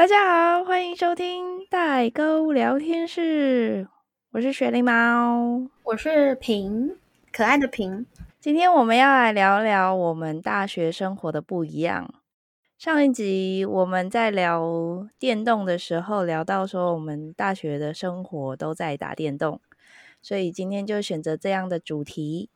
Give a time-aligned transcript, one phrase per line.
[0.00, 3.86] 大家好，欢迎收听代沟聊天室，
[4.30, 6.96] 我是雪梨猫，我是平，
[7.30, 8.06] 可爱的平。
[8.40, 12.14] 今天我们要来聊聊我们大学生活的不一样。
[12.78, 19.60] 上一集我们在聊电动的时候，聊到说我们大学的生活都在打电动，
[20.22, 22.48] 所以今天就选择这样的主题。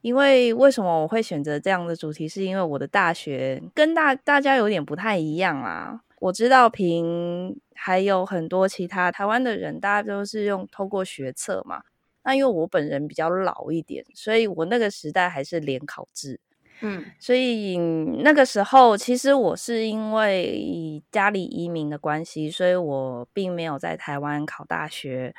[0.00, 2.26] 因为为什么我会选择这样的主题？
[2.26, 6.00] 是因为我的大学跟大大家有点不太一样啊。
[6.18, 11.82] 我知道平还有很多其他台湾的人，大家都是用透过学测嘛。
[12.24, 16.40] 那因为我本人比较老一点，所以我那个时代还是联考制。
[16.80, 25.34] 嗯，所以那个时候其实我是因为家里移民的关系，所以我并没有在台湾考大学。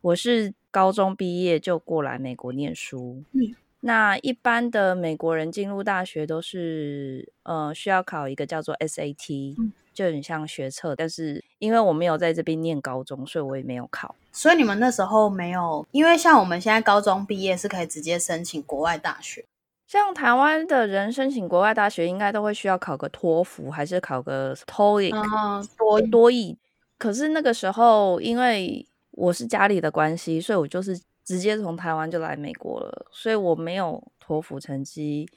[0.00, 3.24] 我是高中毕业就过来美国念书。
[3.32, 3.40] 嗯，
[3.80, 9.56] 那一般的美国人进入大学都是呃需要考一个叫做 SAT。
[9.98, 14.14] 就很像学测，但是因为我没有在这边念高中，所以我也没有考。
[14.30, 19.44] 所以你们那时候没有，因为像我们现在高中毕业是可以直接申请国外大学。
[19.88, 26.56] 像台湾的人申请国外大学，应该都会需要考个托福，还是考个 TOEIC 多多译。
[26.96, 35.28] 可是那个时候，因为我是家里的关系，所以我就是直接从台湾就来美国了，所以我没有托福成绩，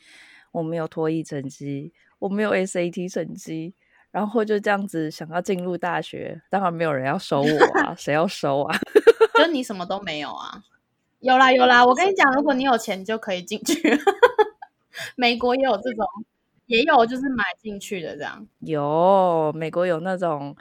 [0.52, 3.74] 我没有托译成绩，我没有 SAT 成绩。
[4.12, 8.78] 然后就这样子想要进入大学，当然没有人要收我啊， 谁要收啊？
[9.36, 10.62] 就你什么都没有啊？
[11.22, 13.98] 有啦有啦，我跟你讲，如果你有钱就可以进去。
[15.16, 16.06] 美国也有这种，
[16.66, 18.46] 也有就是买进去的这样。
[18.60, 20.56] 有美国有那种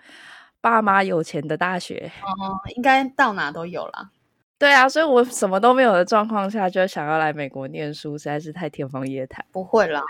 [0.60, 4.10] 爸妈有钱的大学，哦，应该到哪都有啦。
[4.58, 9.44] 对啊，所以我什么都没有的状况下，就想要来美国念书，实在是太天方夜谭。
[9.50, 10.02] 不会啦。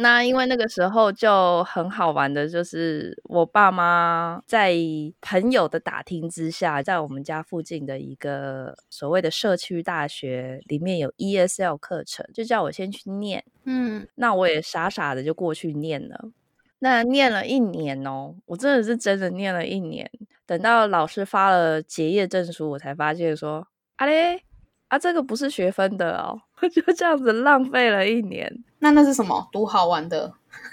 [0.00, 4.72] 那因为那个时候就很好玩的，就是我爸妈在
[5.20, 13.44] 朋友的打听之下，在我们家附近的一个所谓的社区大学里面有 ESL 课程，就叫我先去念。
[13.64, 16.30] 嗯，那我也傻傻的就过去念了。
[16.78, 20.10] 那念了一年哦，我真的是真的念了一年。
[20.46, 23.66] 等到老师发了结业证书，我才发现说，
[23.96, 24.42] 啊嘞。
[24.88, 26.40] 啊，这个不是学分的哦，
[26.72, 28.64] 就这样子浪费了一年。
[28.80, 29.48] 那那是什么？
[29.52, 30.32] 读好玩的？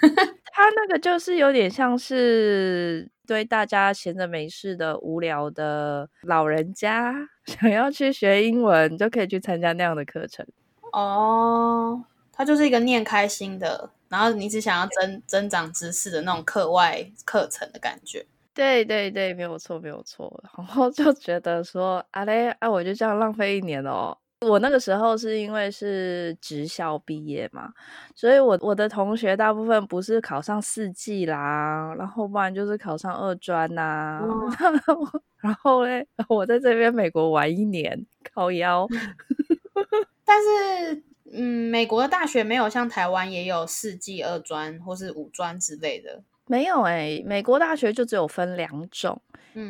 [0.52, 7.14] 他那个就是有点像是对大家闲着没事的、无聊的老人家，
[7.44, 10.46] 想要去学英文，就可以去参加那样的课程。
[10.92, 12.02] 哦，
[12.32, 18.24] 他就是一个念开心的，然后你只想要增增长知识的那种课外课程的感觉。
[18.54, 20.42] 对对对，没有错，没有错。
[20.56, 24.16] 然后就觉得说，啊嘞，啊，我就这样浪费一年哦。
[24.40, 27.72] 我那个时候是因为是职校毕业嘛，
[28.14, 34.20] 所以我我的同学大部分不是考上四季啦，然后不然就是考上二专呐。
[35.40, 38.04] 然后嘞，我在这边美国玩一年，
[38.34, 38.86] 靠腰。
[40.24, 46.22] 但是，嗯，美国的大学没有像台湾也有四季二专或是五专之类的。
[46.46, 49.20] 没有哎，美国大学就只有分两种，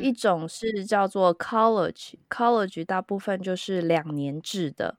[0.01, 4.97] 一种是叫做 college，college 大部分就是两年制的，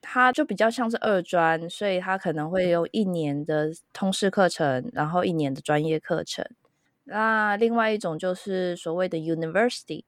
[0.00, 6.44] 它就比较像是二专，所以它可能会有一年的通识课程，然后一年的专业课程。
[7.04, 10.04] 那另外一种就是所谓的 university，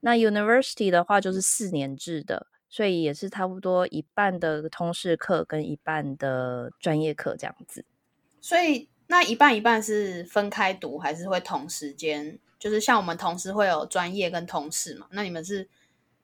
[0.00, 7.84] 那 university 的话就是四年制的，所以也是差不多一半的通识课跟一半的专业课这样子，
[8.40, 8.88] 所以。
[9.08, 12.40] 那一半一半是分开读，还是会同时间？
[12.66, 15.06] 就是像我们同时会有专业跟同事嘛？
[15.12, 15.68] 那你们是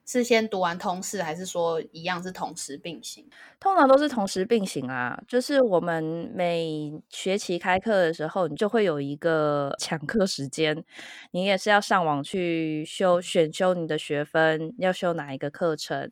[0.05, 3.25] 是先读完通识，还是说一样是同时并行？
[3.61, 5.23] 通常都是同时并行啊。
[5.29, 6.03] 就是我们
[6.35, 10.85] 每学期开课的时候，你就会有一个 抢课时间，
[11.31, 16.11] 你也是要上网去修选修你的学分，要修哪一个课程。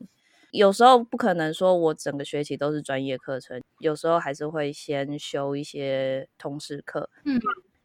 [0.52, 7.10] 有时候不可能说，我整个学期都是专业课程，有时候还是会先修一些通识课。
[7.24, 7.40] 嗯，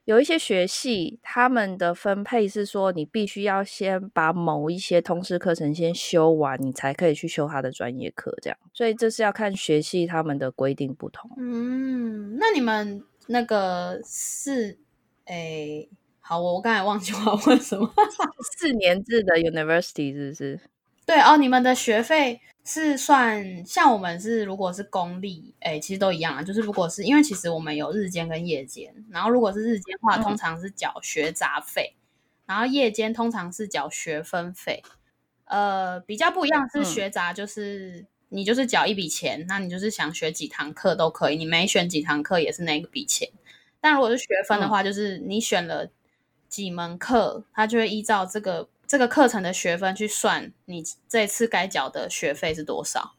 [0.05, 8.35] 有一些学系他们的分配是说，你必须要先把某一些通识课程先修完，你才可以去修他的专业课。
[8.41, 11.29] 这样，所以这是要看学系他们的规定不同。
[11.37, 14.77] 嗯，那你们那个是，
[15.25, 15.87] 哎，
[16.19, 17.91] 好，我我刚才忘记我要问什么，
[18.57, 20.59] 四年制的 university 是不是？
[21.07, 26.41] 对哦，你们的学费是算像我们是，如果是公立，哎，其实都一样啊。
[26.41, 31.95] 就是如果是因为其实我们有日间跟夜间，然后如果是日间话，通常是缴学杂费，
[32.47, 34.83] 然后夜间通常是缴学分费。
[35.45, 43.29] 呃，比较不一样是学杂，就是你就是缴一笔钱，那你就是想学几堂课都可以，你没选几堂课也是那个笔钱。
[43.79, 45.89] 但如果是学分的话，就是你选了。
[46.47, 53.15] 几门课，它就会依照这个这个课程的学分去算你这次该缴的学费是多少。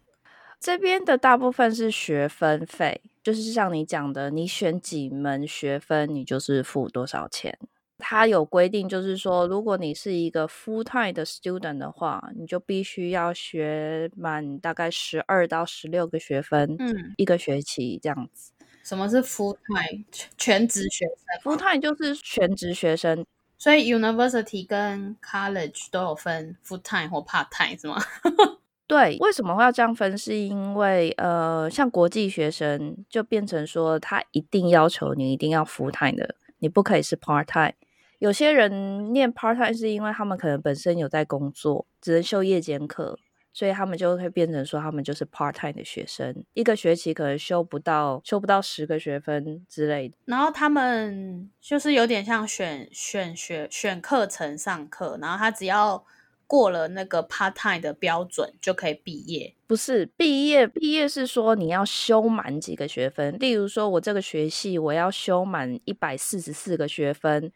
[0.58, 7.58] 这边的大部分是学分费，就是像你讲的，你选几门学分，你就是付多少钱。
[7.98, 18.52] 它有规定，就是说，如果你是一个 full time 的 student 的话，你就必须要学满大概十二到十六个学分，嗯，一个学期这样子。
[18.82, 23.24] 什么是 full time 全全职学生？full time 就是全职学生，
[23.58, 28.00] 所以 university 跟 college 都有分 full time 或 part time 是吗？
[28.88, 30.16] 对，为什么会要这样分？
[30.16, 37.72] 是因为呃，像国际学生就变成说，他一定要求你一定要 full time 的，你不可以是 part time。
[38.18, 43.18] 有些人念 part time 是因为他们可能本身有在工作，只能修夜间课，
[43.56, 50.14] 所以他们就会变成说他们就是 part time 的学生，一个学期可能修不到修不到十个学分之类的。
[50.26, 56.04] 然后他们就是有点像选选学选课程上课，然后他只要
[56.46, 59.55] 过了那个 part time 的标准就可以毕业。
[59.66, 63.36] 不是毕业，毕业是说你要修满几个学分。
[63.38, 67.50] 例如说，我这个学系我要修满一百四十四个学分，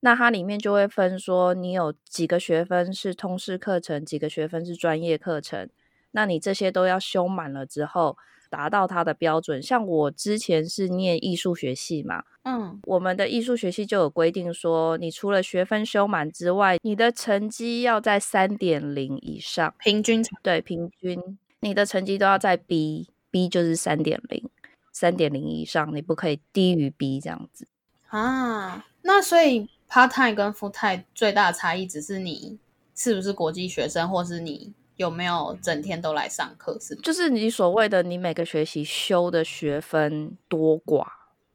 [0.00, 5.68] 那它里面就会分说你有几个学分是通识课程，几个学分是专业课程。
[6.10, 8.16] 那你这些都要修满了之后，
[8.50, 9.62] 达到它的标准。
[9.62, 19.72] 像我之前是念艺术学系嘛，嗯，我们的艺术学系就有规定说，你除了学分修满之外，你的成绩要在三点零以上。
[19.78, 24.50] 平均成对，平均你的成绩都要在 B，B 就是三点零，
[24.92, 27.66] 三点零以上，你不可以低于 B 这样子。
[28.08, 28.84] 啊。
[29.04, 32.58] 那所以 part time 跟 full time 最大的差异只是你
[32.94, 37.00] 是不是国际学生，或是你有没有整天都来上课，是吗？
[37.02, 41.04] 就是你所谓的你每个学期修的学分多寡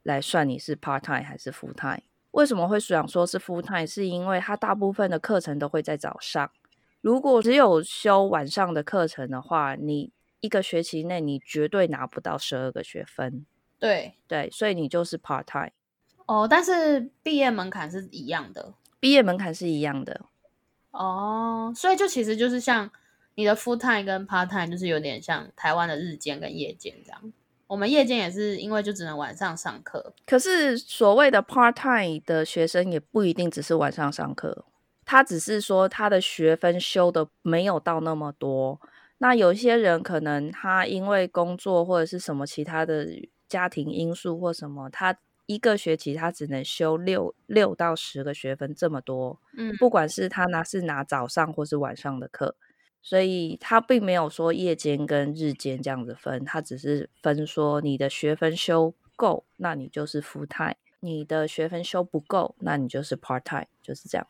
[0.02, 2.02] 来算你是 part time 还是 full time。
[2.32, 3.86] 为什么会想说是 full time？
[3.86, 6.50] 是因为它大部分的课程都会在早上。
[7.00, 10.10] 如果只有修晚上的课程的话，你
[10.40, 13.46] 一个学期内你绝对拿不到十二个学分。
[13.78, 15.70] 对，对，所以你就是 part time。
[16.26, 20.22] 哦，但是毕业门槛是一样的毕业门槛是一样的。
[20.90, 22.90] 哦，所以就其实就是像
[23.36, 27.32] 你的 full time 跟 part time，就是有点像台湾的日间跟夜间这样。
[27.68, 34.64] 我们夜间也是因为就只能晚上上课，可是所谓的 part time 的学生也不一定只是晚上上课，
[35.08, 38.78] 他只是说他的学分修的没有到那么多。
[39.16, 43.08] 那有些人可能他因为工作或者是什么其他的
[43.48, 45.16] 家庭因素或什么，他
[45.46, 52.54] 一个学期他只能修六六到十个学分这么多，嗯，不管是他拿是拿早上或是晚上的课，
[53.00, 64.26] 所以他并没有说夜间跟日间这样子分，他只是分说你的学分修够，那你就是 full time；你的学分修不够，那你就是 part time，就是这样。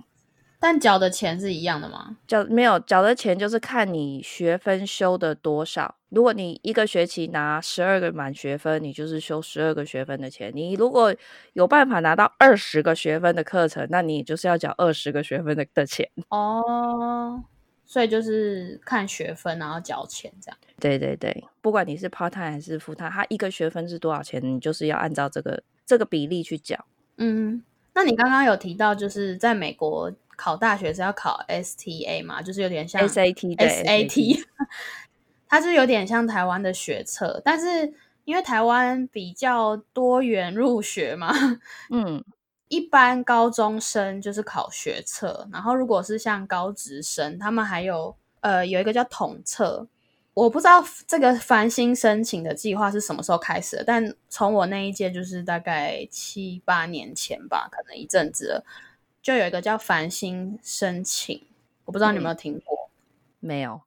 [0.61, 2.17] 但缴的钱是一样的吗？
[2.27, 5.95] 缴没有缴的钱就是看你学分修的多少。
[6.09, 10.51] 如果你一个学期拿十二个满学分，你就是修十二个学分的钱。
[10.55, 11.15] 你如果
[11.53, 16.09] 有办法拿到二十个学分的课程，那你就是要缴二十个学分的的钱。
[16.31, 17.43] 哦，
[17.85, 20.59] 所以就是看学分然后缴钱这样。
[20.81, 26.85] 对对对，不管你是 part time 还是 full time，它一个学分是多少钱，你就是要按照这个这个比例去缴。
[27.19, 27.63] 嗯，
[27.95, 34.45] 那你刚刚有提到，就是在美国考大学是要考 STA 嘛，就是有点像 SAT 对 SAT，
[35.51, 37.93] 它是有点像台湾的学测，但是
[38.25, 41.35] 因为台湾比较多元入学嘛，
[41.91, 42.25] 嗯，
[42.69, 49.89] 一般高中生就是考学测，然后如果是像高职生，他们还有呃有一个叫统测。
[50.35, 58.65] 我不知道这个繁星申请的计划是什么时候开始的，但从我那一届就是大概七八年前吧，可能一阵子了，
[59.23, 61.47] 就有一个叫繁星申请，
[61.85, 62.91] 我不知道你有没有听过。
[63.41, 63.83] 没有，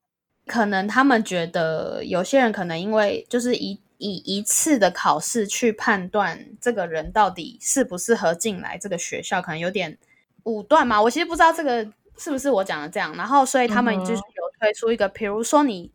[0.45, 9.97] 可能他们觉得有些人可能因为就是以以一次的考试去判断这个人到底适不适合进来这个学校，可能有点
[10.43, 11.01] 武断嘛。
[11.01, 11.83] 我其实不知道这个
[12.17, 15.91] 是不是我讲的这样，然后所以他们就是有推出一个，比如说你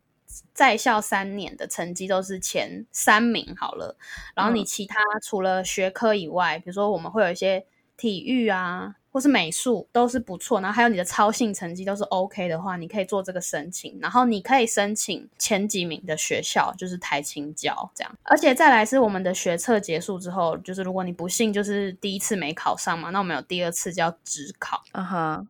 [0.53, 3.97] 在校三年的成绩都是前三名好了，
[4.35, 7.65] 然后你其他除了学科以外，比如说我们会有一些
[7.97, 8.97] 体育啊。
[9.17, 18.15] 或是美术都是不错，然后还有你的超性成绩都是 OK 的话，你可以做这个申请，然后你可以申请前几名的学校，就是台青教这样。
[18.25, 24.83] 而且再来是我们的学测结束之后，就是如果你不幸就是第一次没考上嘛，那我们有第二次叫职考。
[24.93, 25.47] 啊哈，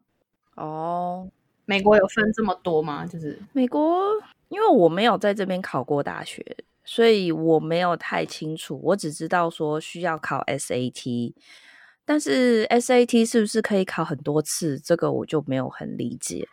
[0.54, 1.28] 哦，
[1.64, 3.04] 美国有分这么多吗？
[3.04, 4.00] 就是美国，
[4.46, 11.32] 因为我没有在这边考过大学，所以我没有太清楚，我只知道说需要考 SAT。
[12.06, 14.80] 但是 SAT 是不是可以考很多次？
[14.80, 16.48] 这个我就没有很理解。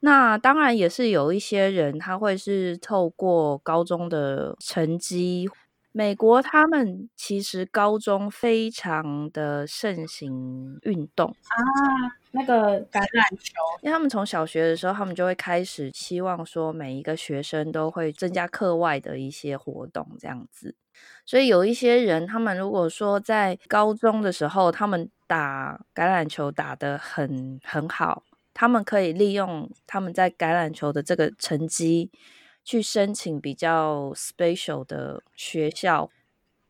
[0.00, 5.48] 那当然也是有一些人他会是透过高中的成绩。
[5.92, 20.74] 美国他们其实高中非常的盛行运动啊，那个橄榄球，因为他们从小学的时候，他们就会开始希望说每一个学生都会增加课外的一些活动，这样子。
[21.24, 32.10] 所以有一些人，他们如果说在高中的时候，他们打橄榄球打得很很好，他们可以利用他们在橄榄球的这个成绩。
[32.62, 36.10] 去申请比较 special 的学校，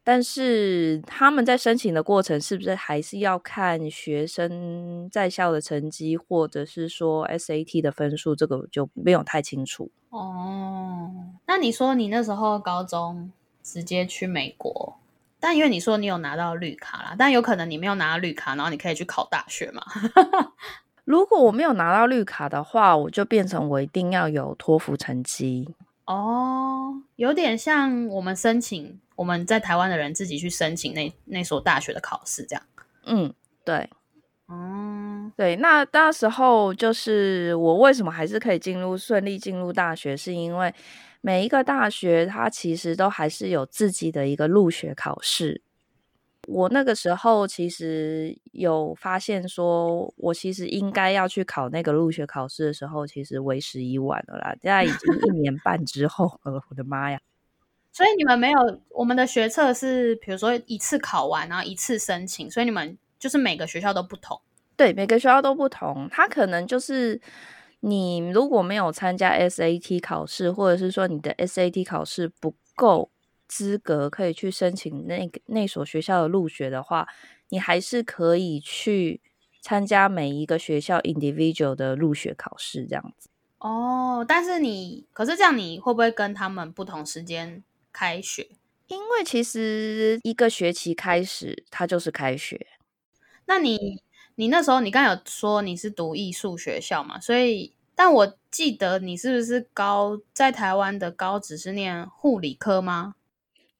[0.02, 8.34] 但是他们在申请的过程是不是还是要看学生在校的成绩，或者是说 SAT 的分数？
[8.34, 9.90] 这个就没有太清楚。
[10.08, 11.10] 哦，
[11.46, 13.30] 那你说你那时候高中
[13.62, 14.96] 直接去美国，
[15.38, 19.82] 但因为你说你有拿到绿卡啦，但有可能你没有拿到绿卡，然后你可以去考大学嘛？
[21.04, 25.68] 如果我没有拿到绿卡的话，我就变成我一定要有托福成绩
[26.12, 32.62] 哦，有点像我们申请我们在台湾的人自己去申请那那所大学的考试这样。
[33.04, 33.32] 嗯，
[33.64, 33.88] 对，
[34.48, 35.54] 嗯，对。
[35.56, 40.74] 那那时候就是我为什么还是可以进入顺利进入大学，是因为
[41.20, 45.62] 每一个大学它其实都还是有自己的一个入学考试。
[46.48, 54.54] 我那个时候其实有发现，说我其实应该要去考那个入学考试的时候，其实为时已晚了啦。
[54.62, 57.20] 现在已经一年半之后了，我的妈呀！
[57.92, 64.40] 所以你们没有我们的学测是，比如说一次考完，然后一次申请，所以你们就是每个学校都不同。
[64.76, 66.08] 对，每个学校都不同。
[66.10, 67.20] 它可能就是
[67.80, 73.10] 你如果没有参加 SAT 考试，或者是说你的 SAT 考试不够。
[73.50, 77.08] 资格可以去申请那个那所学校的入学的话，
[77.48, 79.20] 你还是可以去
[79.60, 83.28] 参加每一个学校 individual 的入学考试这样子。
[83.58, 88.48] 哦，但是你可是这样，你会不会跟他们不同时间开学？
[88.86, 92.68] 因为其实一个学期开始，它就是开学。
[93.46, 94.00] 那你
[94.36, 97.18] 你那时候你刚有说你是读艺术学校嘛？
[97.18, 103.16] 所以，但我记得你是不是高在台湾的高职是念护理科吗？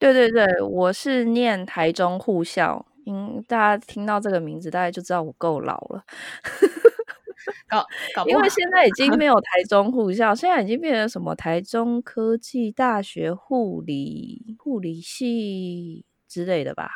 [0.01, 6.03] 对对对，我是念台中护校，嗯大家听到这个名字，大家就知道我够老了。
[7.69, 16.89] 搞搞，因为现在已经没有 台中护校，现在已经变成什么台中科技大学护理护理系之类的吧？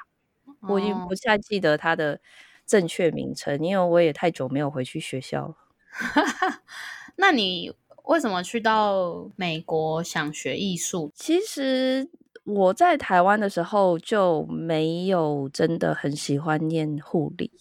[0.69, 2.19] 我已经不太记得它的
[2.65, 5.55] 正确名称，因为我也太久没有回去学校了。
[7.17, 7.73] 那你
[8.05, 11.11] 为什么去到美国想学艺术？
[11.15, 12.09] 其实。
[12.45, 17.51] 我在台湾的时候就没有真的很喜欢念护理，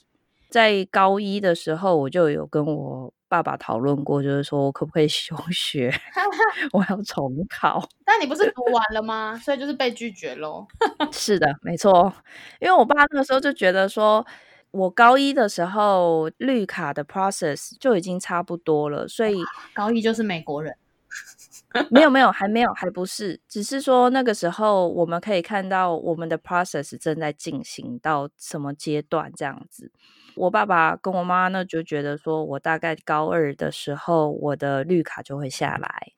[0.51, 5.91] 在高一的时候我就有跟我爸爸讨论过，就是说我可不可以休学，
[6.73, 7.89] 我要重考。
[8.05, 9.41] 但你不是读完了吗？
[9.43, 10.67] 所以就是被拒绝喽。
[11.11, 12.13] 是的，没错，
[12.61, 14.25] 因为我爸那个时候就觉得说，
[14.71, 19.35] 我高一的时候绿卡的 process 就已经差不多了，所以
[19.73, 20.77] 高一就是美国人。
[21.91, 29.91] 没有没有，还没有，还不是，只是说那个时候我们可以看到我们的 process 正在进行到什么阶段这样子。
[30.37, 36.13] 我爸爸跟我妈呢就觉得说，我大概高二的时候我的绿卡就会下来，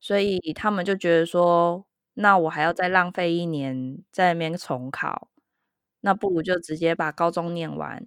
[0.00, 1.84] 所以他们就觉得说，
[2.14, 5.28] 那我还要再浪费一年在那边重考，
[6.00, 8.06] 那不如就直接把高中念完。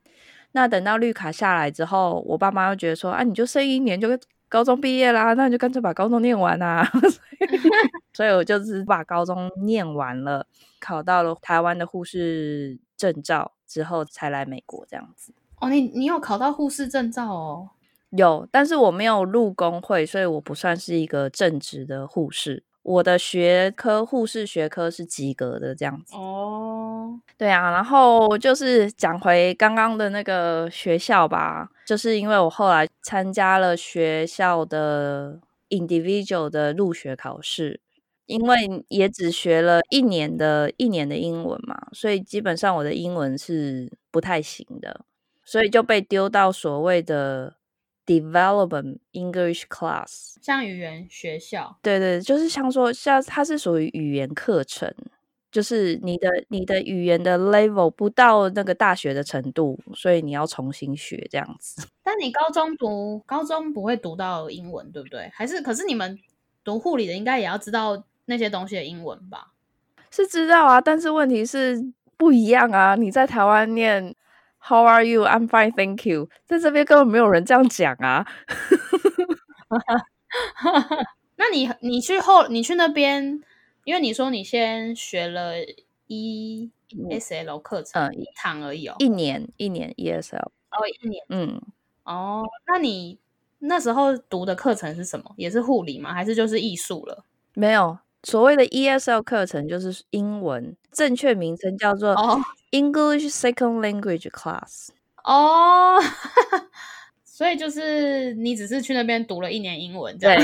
[0.53, 4.09] 那等到绿卡下来之后，我爸妈又觉得说，啊，你就剩一年就。
[4.49, 6.83] 高中毕业啦，那你就干脆把高中念完啊！
[8.13, 10.45] 所以我就是把高中念完了，
[10.79, 15.31] 考到了台湾的护士证照之后，才来美国这样子。
[15.61, 17.69] 哦，你你有考到护士证照哦？
[18.09, 22.63] 有，但是我没有入工会，所以我不算是一个正职的护士。
[22.81, 26.15] 我的学科护士学科是及格的这样子。
[26.15, 26.88] 哦，
[27.37, 31.69] 对啊，然后就是讲回刚刚的那个学校吧。
[31.85, 35.39] 就是因为我后来参加了学校的
[35.69, 37.79] individual 的入学考试，
[38.27, 45.01] 因为也只学了一年的一年的英文嘛，所以基本上我的英文是不太行的，
[45.43, 47.55] 所以就被丢到所谓的
[48.05, 51.77] development English class，像语言学校。
[51.81, 54.93] 对对，就是像说像它是属于语言课程。
[55.51, 61.87] 就是你的你的语言的 level 不到那个大学的程度，所以你要重新学这样子。
[62.03, 65.29] 但你高中读高中不会读到英文，对不对？
[65.33, 66.17] 还是可是你们
[66.63, 69.53] 读护理的应该也要知道那些东西的英文吧？
[70.11, 72.95] 是知道啊，但是问题是不一样啊。
[72.95, 74.15] 你在台湾念
[74.61, 75.23] How are you?
[75.23, 76.29] I'm fine, thank you。
[76.45, 78.27] 在这边根本没有人这样讲啊。
[81.37, 83.39] 那你你去后你去那边，
[83.85, 85.53] 因为你说你先学了
[86.07, 91.61] ESL 课程，一堂而已哦，一年一年 ESL 哦，一年，嗯，
[92.03, 93.17] 哦，那你
[93.59, 95.33] 那时候读的课程是什么？
[95.37, 96.13] 也是护理吗？
[96.13, 97.23] 还是就是艺术了？
[97.53, 102.15] 没有，所谓的 ESL 课程就是英文，正确名称叫做
[102.71, 104.89] English Second Language Class。
[105.23, 105.99] 哦。
[107.39, 110.37] 所以就是你只是去那边读了一年英文，对，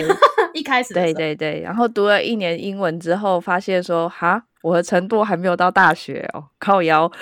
[0.54, 7.12] 一开始对对对，然后读了一年英文之后，发现说哈，我的程度还没有到大学哦，靠腰。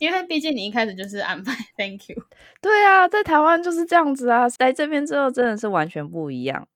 [0.00, 2.16] 因为毕竟你一开始就是安排，Thank you。
[2.62, 6.66] 对啊，在台湾就是这样子啊，来这边之后真的是完全不一样，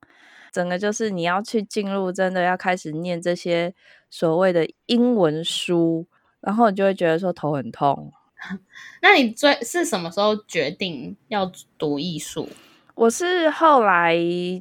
[0.52, 3.72] 整个就是你要去进入，真的要开始念这些
[4.10, 6.06] 所谓的英文书，
[6.42, 8.12] 然后你就会觉得说头很痛。
[9.02, 12.48] 那你最是什么时候决定要读艺术？
[12.94, 14.16] 我是后来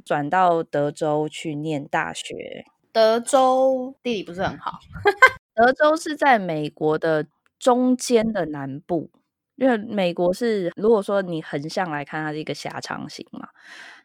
[0.06, 2.66] 转到德州去念大学。
[2.92, 4.80] 德州地理不是很好。
[5.54, 7.28] 德州是在美国的
[7.60, 9.10] 中间的南部，
[9.56, 13.50] 因为美国是如果说你横向来看，它是一个狭长型嘛，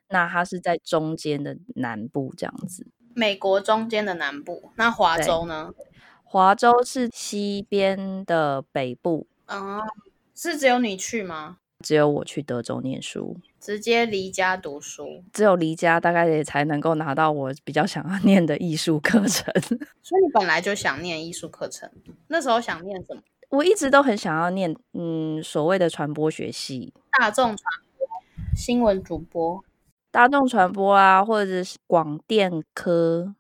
[0.09, 2.87] 那它是在中间的南部这样子。
[3.15, 5.73] 美国中间的南部，那华州呢？
[6.25, 9.29] 华州是西边的北部。
[9.49, 9.83] 哦，
[10.35, 11.59] 是只有你去吗？
[11.85, 15.23] 只有我去德州念书，直接离家读书。
[15.33, 19.53] 只有离家，大概也才能够拿到我比较想要念的艺术课程。
[20.03, 21.89] 所以你本来就想念艺术课程，
[22.29, 23.23] 那时候想念什么？
[23.51, 27.59] 我一直都很想要念，嗯，所谓的传播学系，大众传
[27.97, 28.09] 播、
[28.57, 29.63] 新闻主播、
[30.11, 33.36] 大众传播啊，或者是广电科。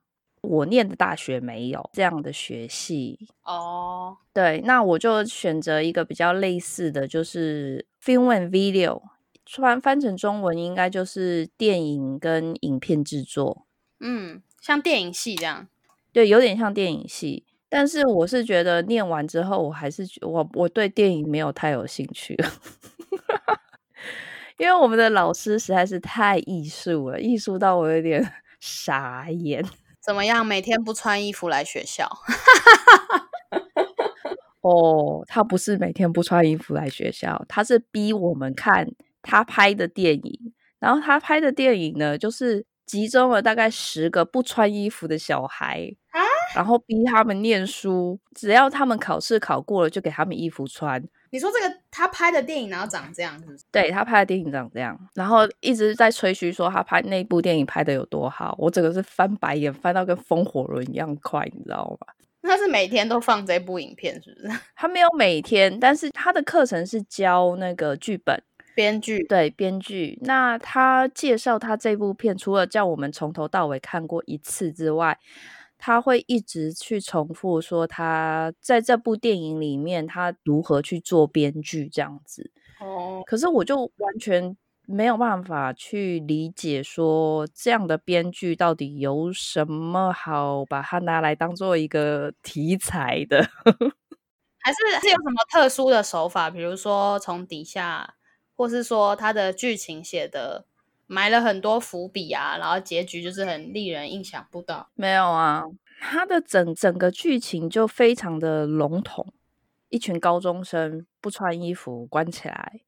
[0.46, 3.28] 我念的大学没有这样的学系。
[3.42, 9.02] 哦，对，那我就选择一个比较类似的就是 film and video，
[9.44, 13.66] 翻翻成中文应该就是电影跟影片制作，
[14.00, 15.68] 嗯，像电影系这样，
[16.12, 22.36] 对，有点像电影系，但是我是觉得念完之后，我还是我我对电影没有太有兴趣，
[24.58, 29.64] 因为我们的老师实在是太艺术了，艺术到我有点 傻眼。
[30.06, 30.46] 怎么样？
[30.46, 32.08] 每天不穿衣服来学校？
[34.62, 38.88] 哦，他不是每天不穿衣服来学校，他是逼我们看
[39.20, 40.52] 他拍的电影。
[40.78, 46.20] 然后他拍的电影呢，就是集中了大概十个不穿衣服的小孩啊，
[46.54, 48.20] 然后逼他们念书。
[48.34, 51.02] 只要他们考试考过了，就给他们衣服穿。
[51.30, 53.64] 你说这个他拍的电影然后长这样，是不是？
[53.70, 62.12] 对他拍的电影长这样，然后一直在吹嘘说他拍那部电影拍的有多好，我整个是翻白眼，翻到跟风火轮一样快，你知道吗？
[62.42, 64.60] 他是每天都放这部影片，是不是？
[64.76, 68.40] 他没有每天，但是他的课程是教那个剧本
[68.74, 70.18] 编剧，对编剧。
[70.22, 75.18] 那他介绍他这部片，除了叫我们从头到尾看过一次之外。
[75.78, 93.38] 他会一直去重复说他在这部电影里面他如何去做编剧这样子哦，可是我就完全没有办法去理解说这样的编剧到底有什么好把它拿来当做一个题材的，
[94.60, 98.14] 还是是有什么特殊的手法，比如说从底下，
[98.56, 100.66] 或是说他的剧情写的。
[101.06, 104.88] 埋了很多伏笔啊，然后结局就是很令人意想不到。
[104.94, 105.62] 没有啊，
[106.00, 109.32] 他的整整个剧情就非常的笼统，
[109.88, 112.80] 一群高中生不穿衣服关起来，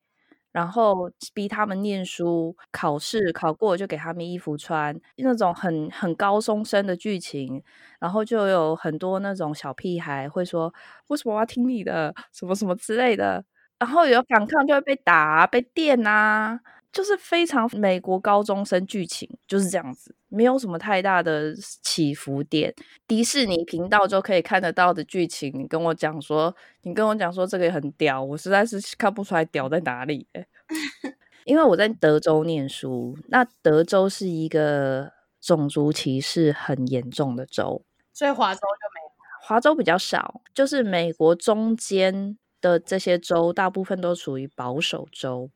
[0.52, 7.62] 然后逼他们念书，考试考过就给他们衣服穿，那种很很高中生的剧情。
[8.00, 10.72] 然后就有很多那种小屁孩会说
[11.08, 12.14] ：“为什么我要听你的？
[12.32, 13.44] 什么什么之类的。”
[13.78, 16.60] 然后有反抗就会被打、被电啊。
[16.92, 22.74] 就是非常美国高中生剧情就是这样子，没有什么太大的起伏点。
[23.06, 30.26] 迪士尼频道就可以看得到的剧情，你跟我讲说，你跟我讲说这个很屌，我实在是看不出来屌在哪里。
[31.44, 39.08] 因为我在德州念书，那德州是一个种族歧视很严重的州，所以华州就没有。
[39.40, 45.50] 华州比较少，就是美国中间的这些州，大部分都属于保守州。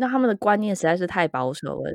[0.00, 1.90] 那他们的观念实在是太保守了，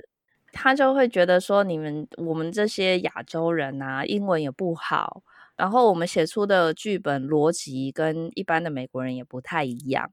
[0.51, 5.23] 他就会觉得说，你们我们这些亚洲人啊，英文也不好，
[5.55, 10.11] 然后我们写出的剧本逻辑跟一般的美国人也不太一样，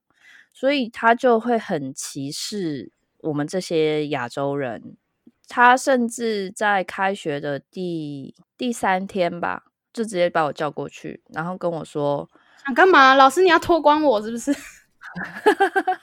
[0.53, 4.97] 所以他就会很歧视我们这些亚洲人。
[5.49, 12.31] 他甚至在开学的第第三天吧，就直接把我叫过去，然后跟我说
[12.65, 13.15] ：“想干嘛？
[13.15, 14.55] 老师，你要脱光我是不是？”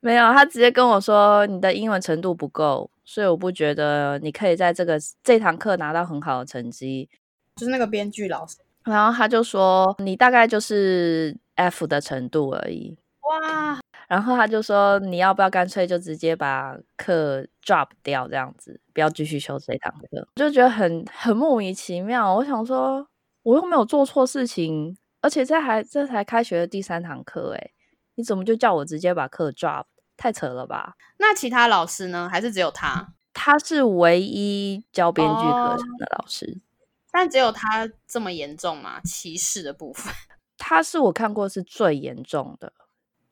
[0.00, 7.08] 没有，他直接跟我说你的英文程度不够，所以我不觉得你可以在这个这堂课拿到很好的成绩。
[7.56, 12.96] 就是那个编剧老师，然后他就说你大概就是 F 的程度而已。
[13.22, 13.78] 哇，
[14.08, 22.34] 然后他就说你要不要干脆就直接把课 drop 掉，这样子不要继续修这堂课，就觉得很很莫名其妙。
[22.36, 23.06] 我想说
[23.42, 27.72] 我又没有做错事情，而且这还这才开学的第三堂课，诶
[28.20, 29.84] 你怎么就叫我直接把课 drop？
[30.18, 30.92] 太扯了吧？
[31.16, 32.28] 那其他老师呢？
[32.30, 33.14] 还是只有他？
[33.32, 36.60] 他是唯一教编剧课程的老师，
[37.10, 39.00] 但只有他这么严重吗？
[39.02, 40.12] 歧视的部分，
[40.58, 42.70] 他是我看过是最严重的，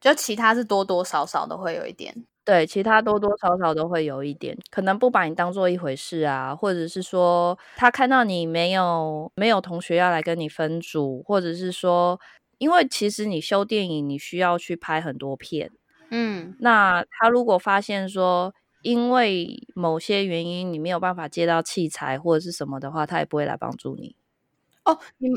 [0.00, 2.24] 就其他是多多少少都会有一点。
[2.42, 12.18] 对，其他多多少少都会有一点，可能不把你当做一回事啊，或者是说他看到你没有没有同学要来跟你分组，或者是说，
[12.58, 15.70] 因为其实你修电影，你需要去拍很多片。
[16.10, 24.16] 嗯，那他如果发现说，因为某些原因你没有办法借到器材或者是什么的话，他也不会来帮助你。
[24.84, 25.28] 哦，你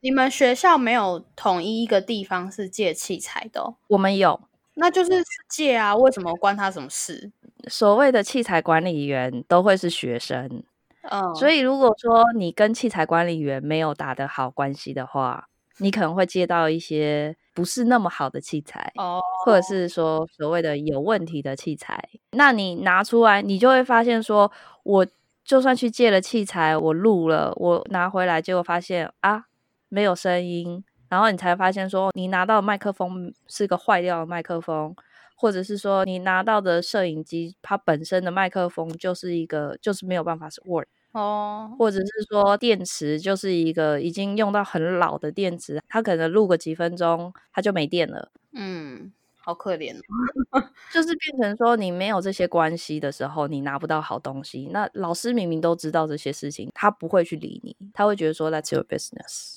[0.00, 3.74] 你们学校没有统一一个地方是借器材的？
[3.88, 4.40] 我们有，
[4.74, 5.10] 那就是
[5.48, 7.30] 借啊，为什么关他什么事？
[7.68, 10.62] 所谓的器材管理员都会是学生，
[11.02, 17.36] 嗯，所以如果说你跟器材管理员没有打得好关系的话，你可能会借到一些。
[17.56, 25.06] 不是那么好的器材哦，或者是说所谓的有问题的器材，那你拿出来，你就会发现说，我
[25.42, 29.46] 就算去借了器材，我录了，我拿回来，结果发现啊，
[29.88, 34.94] 没有声音，然后你才发现说，你拿到麦克风是个坏掉的麦克风，
[35.34, 40.84] 或者是说你拿到的摄影机，它本身的麦克风就是一个就是没有办法是 work。
[41.16, 48.30] 哦，或者是说电池就是一个已经用到很老的电池，它可能录个几分钟，它就没电了。
[48.52, 49.94] 嗯，好可怜，
[50.92, 54.68] 就是变成说你没有这些关系的时候，你拿不到好东西。
[54.72, 59.56] 那老师明明都知道这些事情，他不会去理你，他会觉得说 That's your business。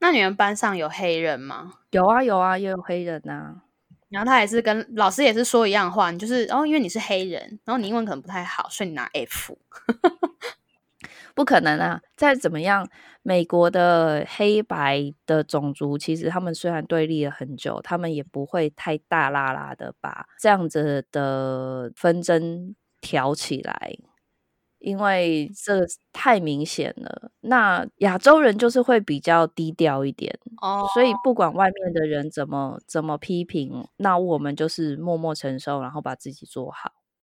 [0.00, 1.72] 那你们班上有黑人吗？
[1.90, 3.62] 有啊有啊，也有黑人呐。
[4.10, 9.56] 然后他也是跟老师也是说一样话，你就是哦，因为你是黑人，然后你英文可能不太好，所以你拿 F。
[11.38, 12.00] 不可能啊！
[12.16, 12.84] 再怎么样，
[13.22, 23.96] 美国的黑白的种族，其实他们虽然对立了很久，他们也不会太大啦啦的把这样子的纷争挑起来，
[24.80, 27.30] 因为这太明显了。
[27.42, 36.90] 那亚洲人就是会比较低调一点哦，所以不管外面的人怎么怎么批评，那我们就是默默承受，然后把自己做好。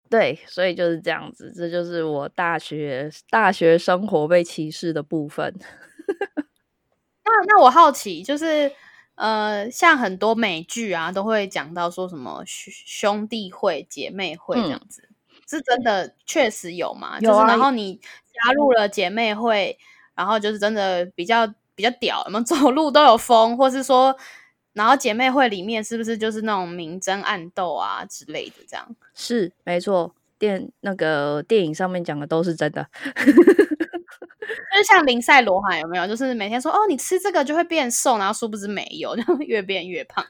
[0.09, 5.55] 对，所以就是这样子，这就是我大学大学生活被歧视的部分。
[7.25, 8.71] 那那我好奇，就是
[9.17, 15.09] 呃，像很多美剧啊，都会讲到说什么兄弟会、姐妹会这样子，
[15.49, 17.19] 是真的确实有吗？
[17.21, 17.47] 有啊。
[17.49, 19.79] 然后你加入了姐妹会，
[20.15, 24.17] 然后就是真的比较比较屌，什么走路都有风，或是说。
[24.77, 28.57] 然后姐妹会里面是不是就是那种明争暗斗啊之类的？
[28.69, 32.87] 这样是没错，电那个电影上面讲的都是真的，
[33.25, 33.33] 就
[34.77, 36.07] 是像林赛罗哈有没有？
[36.07, 40.23] 就是每天说哦，你吃这个就会变瘦，然后殊不知没有， 就越变越胖。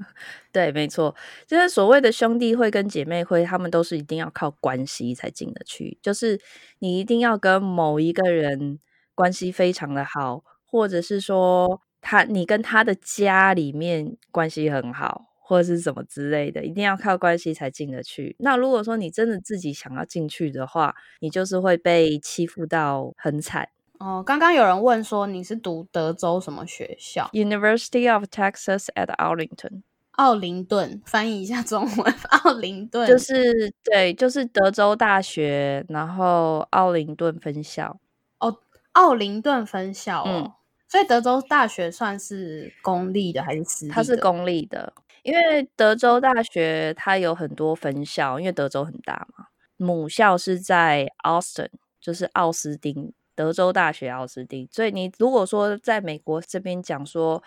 [0.52, 6.38] 对，没错，就是所谓的兄弟会跟姐妹会，他们都是一定要靠关系才进得去，就是
[6.80, 8.78] 你一定要跟某一个人
[9.14, 11.80] 关系非常的好，或者是说。
[12.04, 18.36] 他，你跟他的家里面关系很好，或者是什么之类的，一定要靠关系才进得去。
[18.38, 23.70] 那如果说你真的自己想要进去的话，你就是会被欺负到很惨。
[23.98, 29.82] 哦，刚刚有人问说你是读德州什么学校？University of Texas at Arlington。
[30.12, 37.98] 奥林顿，翻译一下中文，奥林顿就是对，就是德州大学，然后奥林顿分校。
[38.38, 38.58] 哦，
[38.92, 40.54] 奥林顿分校哦。
[40.94, 43.90] 所以德州大学算是公立的还是私立？
[43.90, 44.92] 它是公立的，
[45.24, 49.46] 因为德州大学它有很多分校，因为德州很大嘛。
[49.76, 54.68] 母校是在 Austin，就是奥斯汀，德州大学奥斯汀。
[54.70, 57.42] 所以你如果说在美国这边讲说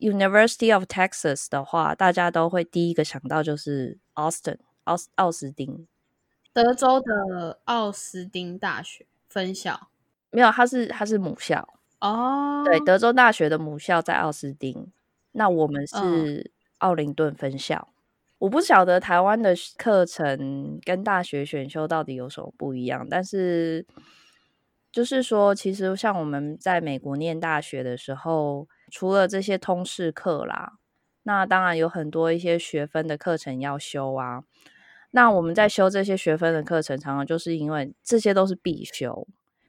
[0.00, 5.86] University of Texas 的话，大家都会第一个想到就是 Austin，奥奥斯汀，
[6.52, 9.88] 德州的奥斯汀大学分校
[10.30, 11.77] 没有，它是它是母校。
[12.00, 14.92] 哦，对，德州大学的母校在奥斯汀，
[15.32, 17.88] 那我们是奥林顿分校。
[18.38, 23.84] 我不晓得台湾的课程跟大学选修到底有什么不一样，但是
[24.92, 30.74] 就是说，其实像我们在美国念大学的时候，除了这些通识课啦，
[31.24, 34.44] 那当然有很多一些学分的课程要修啊。
[35.10, 39.26] 那我们在修这些学分的课程，常常就是因为这些都是必修。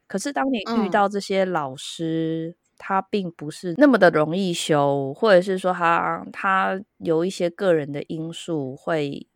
[0.09, 9.27] 可是当你遇到这些老师，他并不是那么的容易修，或者是说他他有一些个人的因素会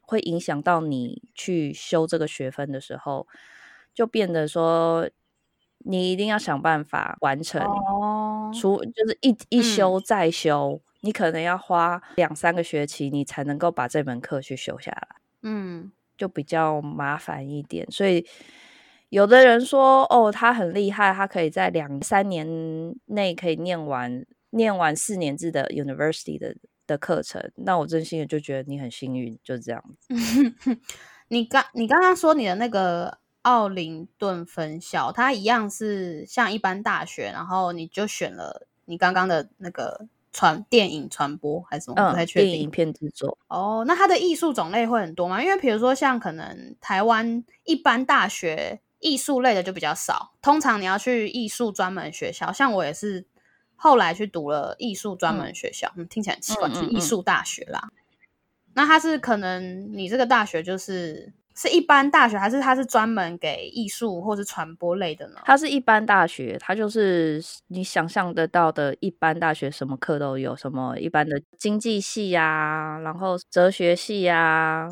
[0.00, 3.28] 会影响到你去修这个学分的时候，
[3.94, 5.10] 就变得说
[5.78, 7.60] 你一定要想办法完成。
[7.62, 15.08] 哦，除就是一一修再修，你可能要花两三个学期，你才能够把这门课去修下来。
[15.42, 18.26] 嗯，就比较麻烦一点，所以
[19.08, 22.46] 有的人说，哦，他很厉害，他可以在两三年
[23.06, 27.52] 内可以念完念完四年制的 university 的的课程。
[27.56, 30.14] 那我真心的就觉得你很幸运，就这样子。
[31.28, 40.08] 你刚你刚刚说你的那个奥林顿分校，它一样是像一般大学，然后你就选了你刚刚的那个。
[40.32, 42.10] 传电影传播还是什么？
[42.10, 42.56] 不太确定。
[42.60, 45.42] 影片制作哦，那它的艺术种类会很多吗？
[45.42, 53.24] 因为比如说像可能台湾一般大学艺术类的就比较少，通常你要去艺术专门学校，像我也是
[53.76, 57.90] 后来去读了艺术专门学校，嗯，听起来很奇怪，是艺术大学啦。
[58.74, 61.32] 那它是可能你这个大学就是。
[61.58, 65.40] 是一般大学还是它是专门给艺术或是传播类的呢？
[65.46, 74.86] 它是一般大学，它就是你想象得到的一般大学，什么课都有，什么一般的经济系呀，然后哲学系呀，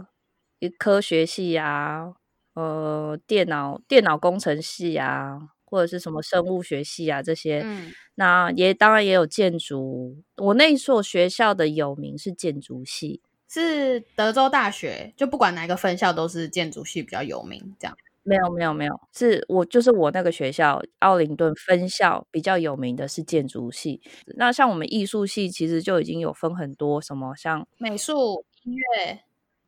[0.59, 2.15] 一科学系呀，
[2.55, 7.61] 呃，电脑电脑工程系啊，或者是什么生物学系啊这些。
[7.65, 10.17] 嗯，那也当然也有建筑。
[10.37, 13.21] 我那所学校的有名是建筑系。
[13.49, 17.75] 是德州大学，就不管哪个分校都是建筑系比较有名。
[17.79, 24.01] 这样没有没有没有，是我就是我那个学校奥林顿分校比较有名的是建筑系。
[24.37, 29.21] 那像我们艺术系其实就已经有分很多什么，像美术、音乐、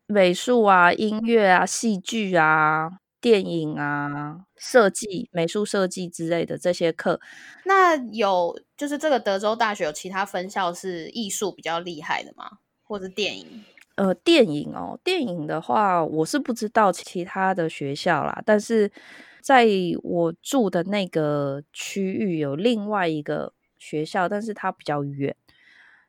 [0.07, 2.90] 美术啊、音乐啊、戏剧啊、
[3.21, 7.21] 电影啊、设计、美术设计之类的这些课。
[7.64, 12.59] 那有就是这个德州大学有其他分校是艺术比较厉害的吗？
[12.85, 13.64] 或者电影？
[13.97, 18.42] 呃，电影哦，电影的话，我是不知道其他的学校啦。
[18.45, 18.92] 但是
[19.40, 19.66] 在
[20.03, 25.35] 我住的那个区域有另外一个学校，但是它比较远，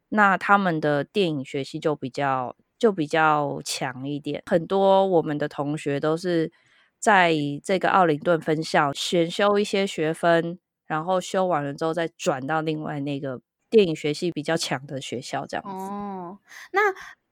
[0.09, 4.43] 那他们的电影学习就比较就比较强一点。
[4.45, 6.51] 很多我们的同学都是
[6.99, 15.85] 在这个奥林顿分校选修一些学分，然后修完了之后再转到另外那个电影学系比较强的学校，这样子。
[15.85, 16.39] 哦，
[16.71, 16.81] 那。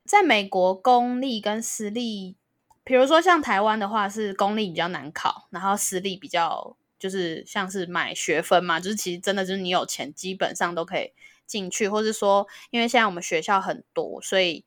[0.05, 2.35] 在美国，公立跟私立，
[2.83, 11.11] 比如说像台湾的话，是公立比较难考，然后私立比较就是像是买学分嘛，就是其实真的就是你有钱，基本上都可以
[11.47, 14.63] 进去，或是说，因为现在我们学校很多，所以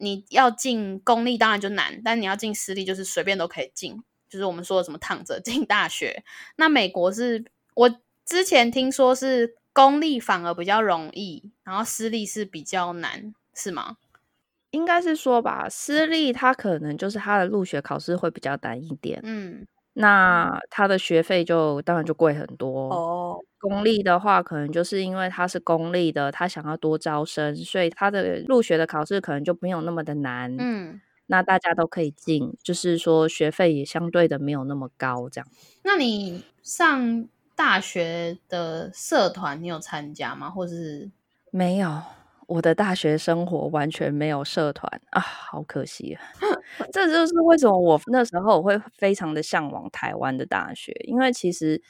[0.00, 6.24] 你要进公立当然就难，但你要进私立就是随便都可以进，就是我们说的什么躺着进大学。
[6.56, 13.98] 那美国是我之前听说是公立反而比较容易，然后私立是比较难，是吗？
[14.70, 23.38] 应该是说吧，私立它可能就是它的入学考试会比较难一点，嗯，那他的学费就当然就贵很多哦。
[23.58, 35.46] 公立的话，可能就是因为它是公立的，他想要多招生，所以他的入学的考试可能就没有那么的难，嗯，那大家都可以进，就是说学费也相对的没有那么高，这样。
[35.82, 40.48] 那你上大学的社团，你有参加吗？
[40.48, 41.10] 或者是
[41.52, 42.02] 没有？
[42.50, 46.20] 我的大学生活完全没有社团啊，好可惜啊！
[46.92, 51.80] 这就是为什么我那时候我会非常的向往台湾的大学，因为其实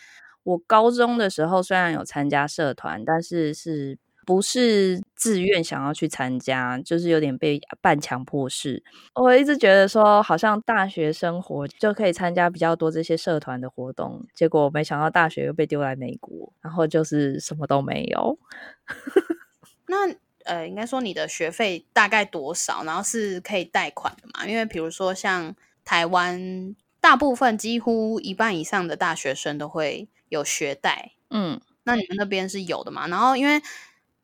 [0.43, 3.97] 我高中的时候虽然有参加社团，但是是
[4.27, 8.83] 不是自愿想要去参加，就是有点被半强迫式。
[9.15, 18.39] 我一直觉得说，好像大学生活就可以参加比较多这些社团的活动，结果没想到大学又被丢来美国，然后就是什么都没有。
[19.89, 20.15] 那。
[20.51, 22.83] 呃，应该说你的学费大概多少？
[22.83, 24.45] 然后是可以贷款的嘛？
[24.45, 31.13] 因为比如说像台湾，大部分几乎一半以上的大学生都会有学贷。
[31.31, 33.07] 嗯，那你们那边是有的嘛？
[33.07, 33.63] 然后因为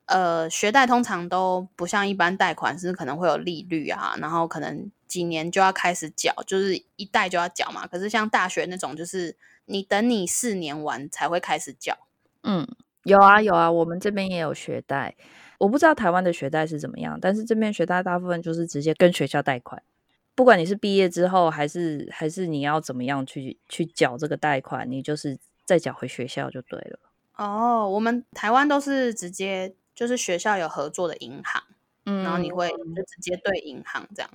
[0.06, 7.86] 呃，学贷通常都不像一般贷款是可能会有利率啊，然后可能几年就要开始缴，就是一贷就要缴嘛。
[7.86, 9.36] 可是像大学那种，就是
[9.66, 11.96] 你等你四年完才会开始缴。
[12.42, 12.66] 嗯，
[13.04, 15.14] 有啊有啊，我们这边也有学贷。
[15.58, 19.82] 我不知道台湾的学贷是怎么样，但是这边学贷大部分就是直接跟学校贷款，
[20.34, 26.98] 不管你是毕业之后还是还是你要怎么样去去缴这个贷款，你就是再缴回学校就对了。
[27.36, 31.62] 哦，我们台湾都是直接就是学校有合作的银行，
[32.04, 34.30] 嗯，然后你会就直接对银行这样。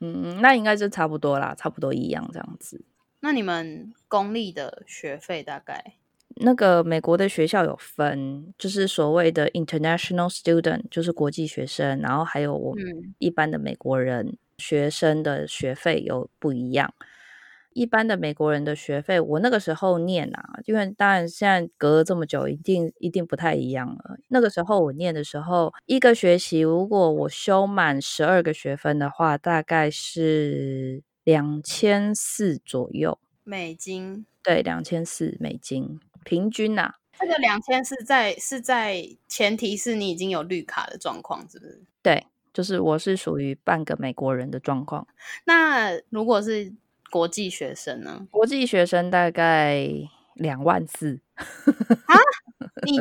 [0.00, 2.82] 嗯，那应该就差不多啦，差不多一样这样子。
[3.20, 5.94] 那你们公立的学费大概？
[6.36, 16.92] 那个美国的学校有分，就是所谓的 international student，就是国际学生，然后还有我们一般的美国人学生的学费有不一样。
[17.72, 24.16] 一般的美国人的学费，我那个时候念啊，因为当然现在隔了这么久，一定一定不太一样了。
[24.28, 34.24] 那个时候我念的时候，一个学期如果我修满十二个学分的话，大概是两千四左右美金。
[34.42, 36.92] 对，两千四美金平均呐。
[37.18, 41.80] 这个两千是在是在前提是你已经有绿卡的状况，是不是？
[42.02, 45.06] 对，就是我是属于半个美国人的状况。
[45.44, 46.74] 那如果是
[47.08, 48.26] 国际学生呢？
[48.30, 49.88] 国际学生大概
[50.34, 52.14] 两万四啊？
[52.84, 53.00] 你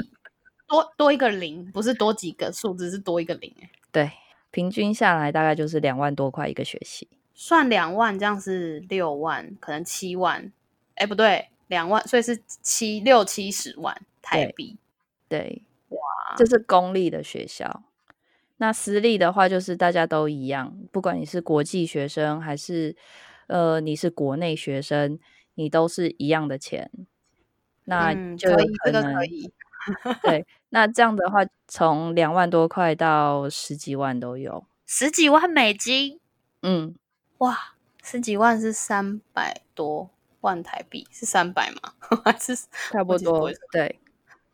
[0.68, 3.70] 多多一个零，不是多几个数字，是多一个零哎。
[3.92, 4.12] 对，
[4.52, 7.10] 平均下来大概就是两万多块一个学期。
[7.34, 10.54] 算两万，这样是六万，可能七万。
[10.96, 14.78] 哎，不对，两万，所以是七六七十万台币。
[15.28, 16.00] 对，哇，
[16.38, 17.84] 这是公立的学校。
[18.58, 22.96] 那私立的话，就是大家都一样，不管你是国际学生还是。
[23.48, 25.20] 呃，你是国内学生，
[25.54, 26.90] 你都是一样的钱，
[27.84, 29.54] 那就可以，这个可以。
[30.24, 36.20] 对， 那这样的话，从两万多块到十几万都有，十几万美金。
[36.64, 36.96] 嗯，
[37.38, 40.10] 哇，十几万是三百多
[40.46, 41.92] 万台币，是三百吗？
[42.24, 42.56] 还是
[42.92, 43.52] 差不多？
[43.72, 44.00] 对。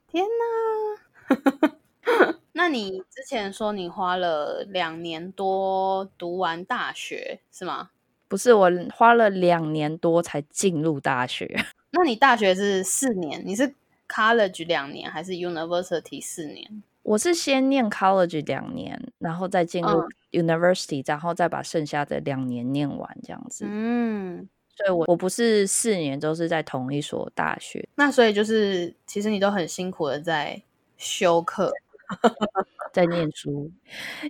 [0.08, 1.78] 天哪！
[2.54, 7.90] 那你之前说你花了两年多读完大学是吗？
[8.28, 11.46] 不是我花了两年多才进入大学，
[11.92, 13.42] 那你大学是四年？
[13.46, 13.74] 你是
[14.08, 16.84] college 两年还是 university 四年？
[17.04, 23.66] 我是先念 college 两年，然后再进入 university，然后再把剩下的两年念完这样子。
[23.68, 27.88] 嗯，所以我我不是四年都是在同一所大学。
[27.96, 30.62] 那所以就是其实你都很辛苦的在
[30.98, 31.72] 修课。
[32.92, 33.72] 在念书，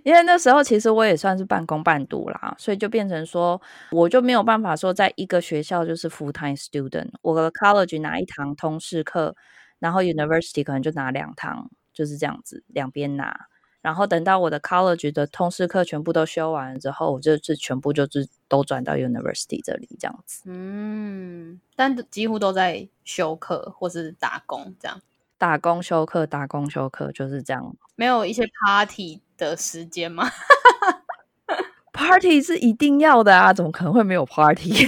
[0.04, 7.10] 因为那时候其实我也算是半工半读啦，所以就变成说，我就没有办法说在一个学校就是 full time student。
[7.22, 9.34] 我的 college 拿一堂通识课，
[9.80, 13.48] 然后 university 可能就拿两堂，就是这样子两边拿。
[13.82, 20.42] 然后等到我的 college 的通识课全部都修完了之后，我就是全部就是都转到 university 这里这样子。
[20.46, 25.02] 嗯，但几乎都在修课或是打工这样。
[25.36, 27.76] 打工休课，打工休课就是这样。
[27.96, 30.30] 没有一些 party 的时间吗？
[31.92, 34.70] party 是一定要的啊，怎么可能会没有 party？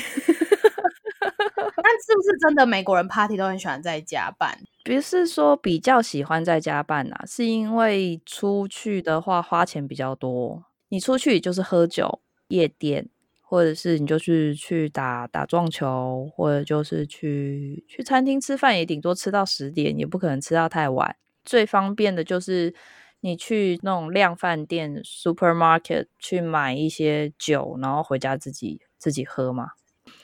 [1.21, 4.57] 但是不是真的美国人 party 都很喜欢在家办？
[4.85, 10.66] 不是说比较喜欢在家办啊，是因为出去的话花钱比较多。
[10.90, 13.09] 你出去就是喝酒、夜店。
[13.47, 21.14] 或者是你就去去打打撞球，或者就是去去餐厅吃饭，也顶多吃到十点，也不可能吃到太晚。
[21.44, 22.75] 最方便的就是
[23.20, 29.68] 你去那种量饭店 （supermarket） 去买一些酒，然后回家自己自己喝嘛。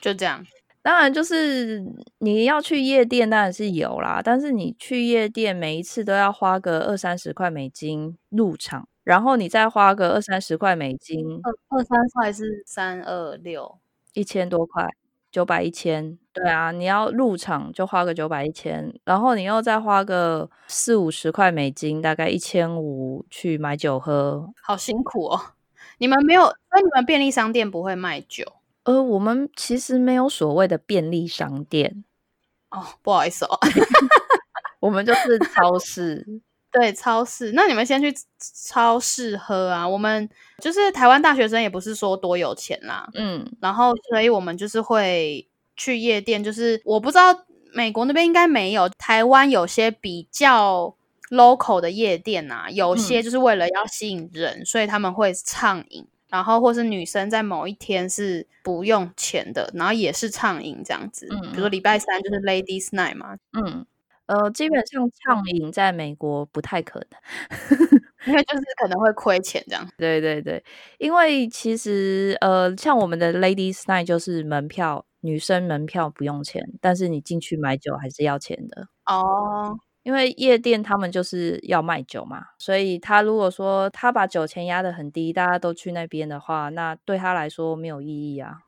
[0.01, 0.45] 就这样。
[0.83, 1.83] 当然，就是
[2.19, 4.21] 你要去夜店，当然是有啦。
[4.23, 8.87] 但是你去夜店，每一次都要花个二三十块美金入场。
[9.03, 13.79] 然后你再花个二三十块美金，二二三块是三二六，
[14.13, 14.87] 一千多块，
[15.31, 25.41] 九百一千，对啊，你要入场就花个九百一千，然后你又再花个四五十块美金，大概一千五去买酒喝，好辛苦哦。
[25.97, 28.45] 你们没有，所以你们便利商店不会卖酒？
[28.83, 32.03] 呃，我们其实没有所谓的便利商店
[32.69, 33.59] 哦，不好意思哦，
[34.79, 36.41] 我们就是超市。
[36.73, 38.15] 对超市，那你们先去
[38.65, 39.85] 超市喝啊。
[39.85, 46.41] 我们就是台湾大学生，也不是说多有钱啦，嗯，然后所以我们就是会去夜店。
[46.41, 50.95] 就是我不知道美国那边应该没有，台湾有些比较
[51.29, 61.27] local 的夜店啊，有些就是为了要吸引人，所以他们会畅饮，然后或是女生在某一天是不用钱的，然后也是畅饮这样子。
[61.29, 63.85] 嗯，比如说礼拜三就是 Ladies Night 嘛，嗯。
[64.27, 67.19] 呃，基本上畅饮在美国不太可能，
[68.27, 69.85] 因为就是可能会亏钱这样。
[69.97, 70.63] 对对对，
[70.99, 79.77] 因为其实呃，像我们的 Ladies Night 就是门票，女生门票不用钱，但是你进去买酒还是要钱的哦。
[80.03, 88.63] 因为夜店他们就是要卖酒嘛，所以他如果说他把酒钱压得很低，大家都去那边的话，那对他来说没有意义啊。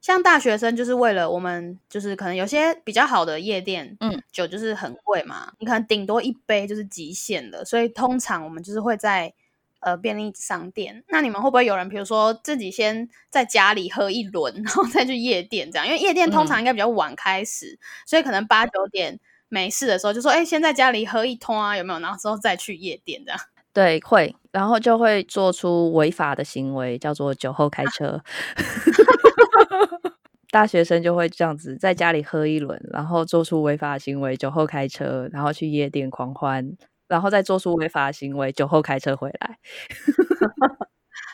[0.00, 9.32] 像大学生就是为了我们，就是可能有些比较好的夜店，嗯，酒就是很贵嘛，你可能顶多一杯就是极限的，所以通常我们就是会在
[9.78, 15.86] 呃便利商店，那你们会不会有人，比如说自己先在家里喝一轮，然后再去夜店这样？
[15.86, 19.20] 因为夜店通常应该比较晚开始，所以可能八九点
[19.52, 22.00] 没事的时候就说，哎，先在家里喝一通啊，有没有？
[22.00, 23.38] 然后之后再去夜店这样。
[23.74, 28.22] 对，会，然后就会做出违法的行为，叫做酒后开车。
[30.50, 36.74] 大学生就会这样子，在家里喝一轮，然后做出违法行为，酒后开车，然后去夜店狂欢，
[37.06, 39.58] 然后再做出违法行为，酒后开车回来。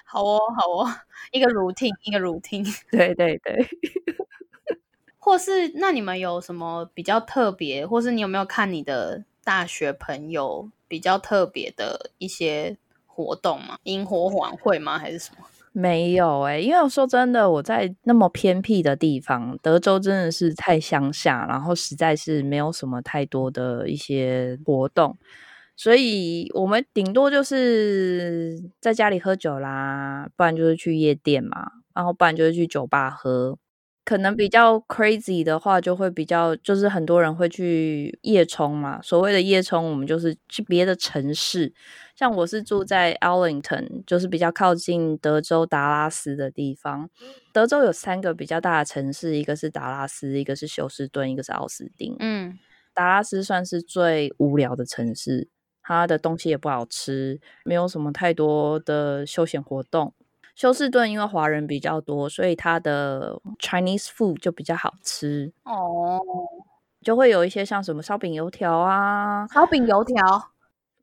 [0.04, 0.88] 好哦，好哦，
[1.30, 2.66] 一个 routine，一个 routine。
[2.90, 3.64] 对对对。
[5.28, 13.76] 或是那你们有什么比较特别，或是你有没有看你的大学朋友比较特别的一些活动吗？
[13.82, 14.98] 萤火晚会吗？
[14.98, 15.44] 还是什么？
[15.72, 25.18] 没有哎，因为我说真的，我在那么偏僻的地方，德州真的是太乡下，然后实在是没有什么太多的一些活动，
[25.76, 33.58] 所以我们顶多就是在家里喝酒啦，不然就是去夜店嘛，然后不然就是去酒吧喝。
[34.08, 39.02] 可能比较 crazy 的话，就会比较就是很多人会去夜冲嘛。
[39.02, 41.70] 所谓的夜冲，我们就是去别的城市。
[42.16, 47.10] 像我是住在 Arlington，就是比较靠近德州达拉斯的地方。
[47.52, 52.16] 德州有三个比较大的城市，一个是达拉斯，一个是休斯顿，一个是奥斯汀。
[52.18, 52.58] 嗯，
[52.94, 55.48] 达拉斯算是最无聊的城市，
[55.82, 60.14] 它的东西也不好吃，没有什么太多的休闲活动。
[60.58, 65.52] 休斯顿因为华人比较多，所以它的 Chinese food 就比较好吃。
[65.62, 66.20] 哦，
[67.00, 70.50] 就会有一些像什么烧饼、油条啊，烧饼、油条，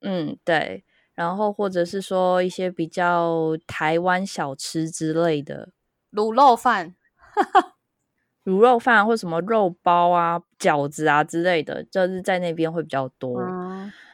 [0.01, 0.83] 嗯，对。
[1.13, 5.69] 然后或者是说一些比较台湾小吃之类的。
[6.11, 6.93] 卤肉饭，
[8.43, 13.41] 卤肉饭或什么肉包啊、饺子啊之类的，就是在那边会比较多。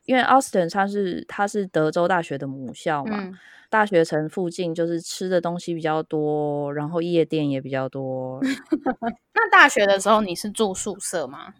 [0.05, 3.31] 因为 Austin 它是它是德州大学的母校嘛，
[3.69, 8.39] 大学城附近就是吃的东西比较多，然后夜店也比较多。
[9.33, 11.53] 那大学的时候你是住宿舍吗？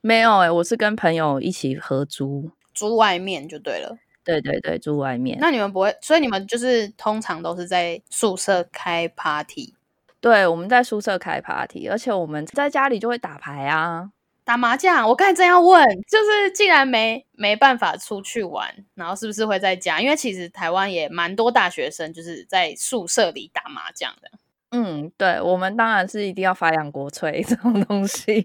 [0.00, 3.98] 没有哎，我是跟朋友一起合租，租外面就对了。
[4.24, 5.38] 对对对，住外面。
[5.40, 9.74] 那你们不会，所以你们就是通常都是在宿舍开 party。
[10.20, 14.10] 对，我们在宿舍开 party，而且我们在家里就会打牌啊，
[14.48, 15.06] 打麻将。
[15.06, 20.00] 我刚才正要问，就是既然没没办法出去玩，然后是不是会在家？
[20.00, 24.30] 因为其实台湾也蛮多大学生就是在宿舍里打麻将的。
[24.70, 28.42] 嗯，对，我们当然是一定要发扬国粹 这种东西。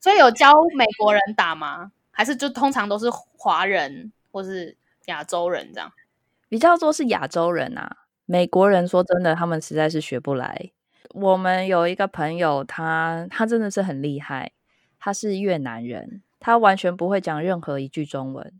[0.00, 1.92] 所以有教美国人打吗？
[2.10, 4.76] 还是就通常都是华人或是？
[5.08, 5.90] 亚洲人这样
[6.50, 7.90] 比较多是亚洲人啊，
[8.26, 10.70] 美国人说真的，他们实在是学不来。
[11.14, 14.52] 我们有一个朋友，他他真的是很厉害，
[14.98, 18.52] 他是越南人，他完全不会讲任何一句中文，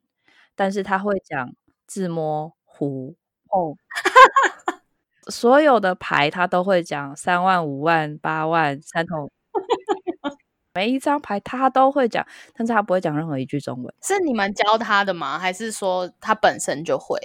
[0.55, 1.55] 但是他会讲
[1.86, 3.16] 自摸胡
[3.51, 3.76] 哦，
[5.30, 9.30] 所有的牌他都会讲三万、五万、八万、三头。
[10.74, 12.24] 每一张牌他都会讲，
[12.55, 13.93] 但是他不会讲任何一句中文。
[14.01, 15.36] 是你们教他的吗？
[15.36, 17.18] 还是说他本身就会？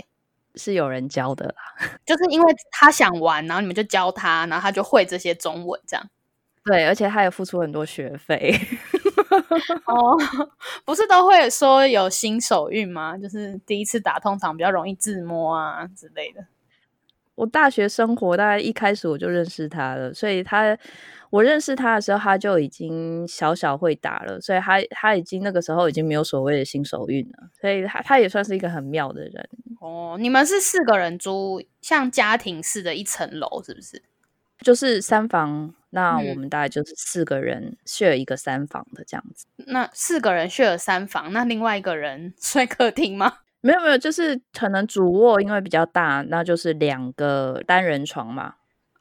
[0.55, 1.55] 是有人教的啦。
[2.05, 6.09] 就是因为他想玩，然后你们就教他，然后他就会这些中文，这样。
[6.65, 8.59] 对，而且他也付出很多学费。
[9.85, 10.17] 哦，
[10.85, 13.17] 不是都会说有新手运吗？
[13.17, 16.45] 就是第一次打，通常比较容易自摸啊之类的。
[17.35, 20.77] 我大学生活大概一开始我就认识他了，所以他
[21.31, 29.49] 我认识他的时候他就已经小小会打了，所以他他已经那个时候已经没有所谓的新手运了，所以他他也算是一个很妙的人
[29.81, 30.15] 哦。
[30.19, 34.03] 你们是四个人租像家庭式的一层楼是不是？
[34.63, 39.45] 就是三房，那我们大概就是四个人 share 一个三房的这样子。
[39.67, 43.39] 那四个人 share 三房，那另外一个人 睡客厅吗？
[43.61, 48.55] 没有没有，就是可能主卧因为比较大，那就是两个单人床嘛。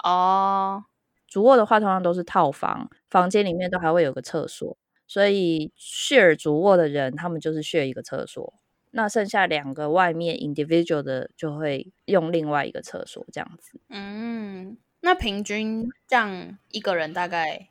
[0.05, 0.85] 哦，
[1.27, 8.55] 主卧的话通常都是套房，房间里面都还会有个厕所，所以 share 主卧的人，他们就是 share 一个厕所。
[8.95, 13.81] 那剩下两个外面 individual 的就会用另外一个厕所这样子。
[13.89, 17.69] 嗯，那平均这样一个人大概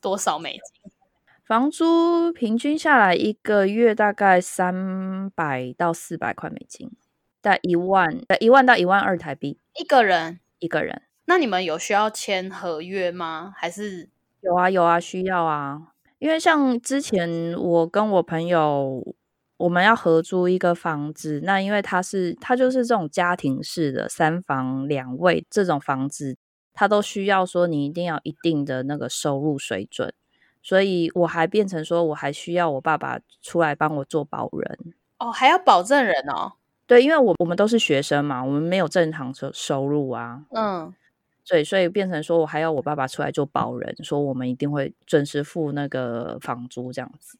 [0.00, 0.92] 多少美金？
[1.44, 6.90] 房租平均下来一个月大概三百到四百块美金，
[7.42, 11.02] 在一万呃一万到一万二台币一个人一个人。
[11.24, 13.52] 那你们有需要签合约吗？
[13.56, 14.08] 还是
[14.40, 15.92] 有啊有啊需要啊？
[16.18, 19.02] 因为像之前我跟我朋友
[19.56, 26.36] 我们要合租一个房子，那因为它是它就是这种家庭式的三房两卫这种房子，
[26.78, 30.14] 它都需要说你一定要一定的那个收入水准。
[30.62, 36.52] 所以我还变成说，我还需要我爸爸出来帮我做保人哦，还要保证人哦。
[36.86, 40.94] 对，因为我我们都是学生嘛，我们没有正常收收入啊，嗯，
[41.44, 47.38] 对，所以变成说我还要我爸爸出来做保人，说我们一定会准时付那个房租这样子。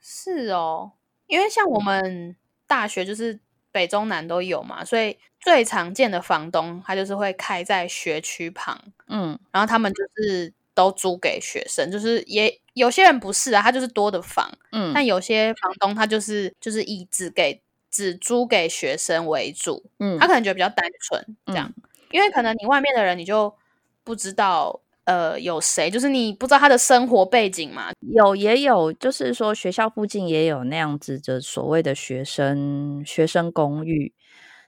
[0.00, 0.92] 是哦，
[1.26, 2.36] 因为像我们
[2.68, 3.40] 大学就是
[3.76, 17.60] 北中南都有嘛，所以最常见的房东他就是会开在学区旁，嗯然后他们就是都租给学生，就是也有些人不是啊，他就是多的房，嗯，但有些房东他就是就是以只给
[17.90, 21.70] 只租给学生为主，嗯他可能觉得比较单纯这样，
[22.10, 23.54] 因为可能你外面的人你就
[24.02, 34.12] 不知道呃有谁，就是你不知道他的生活背景嘛，有也有，就是说学校附近也有那样子的所谓的学生学生公寓。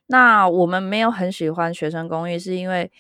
[0.07, 2.91] 那我们没有很喜欢学生公寓，是因为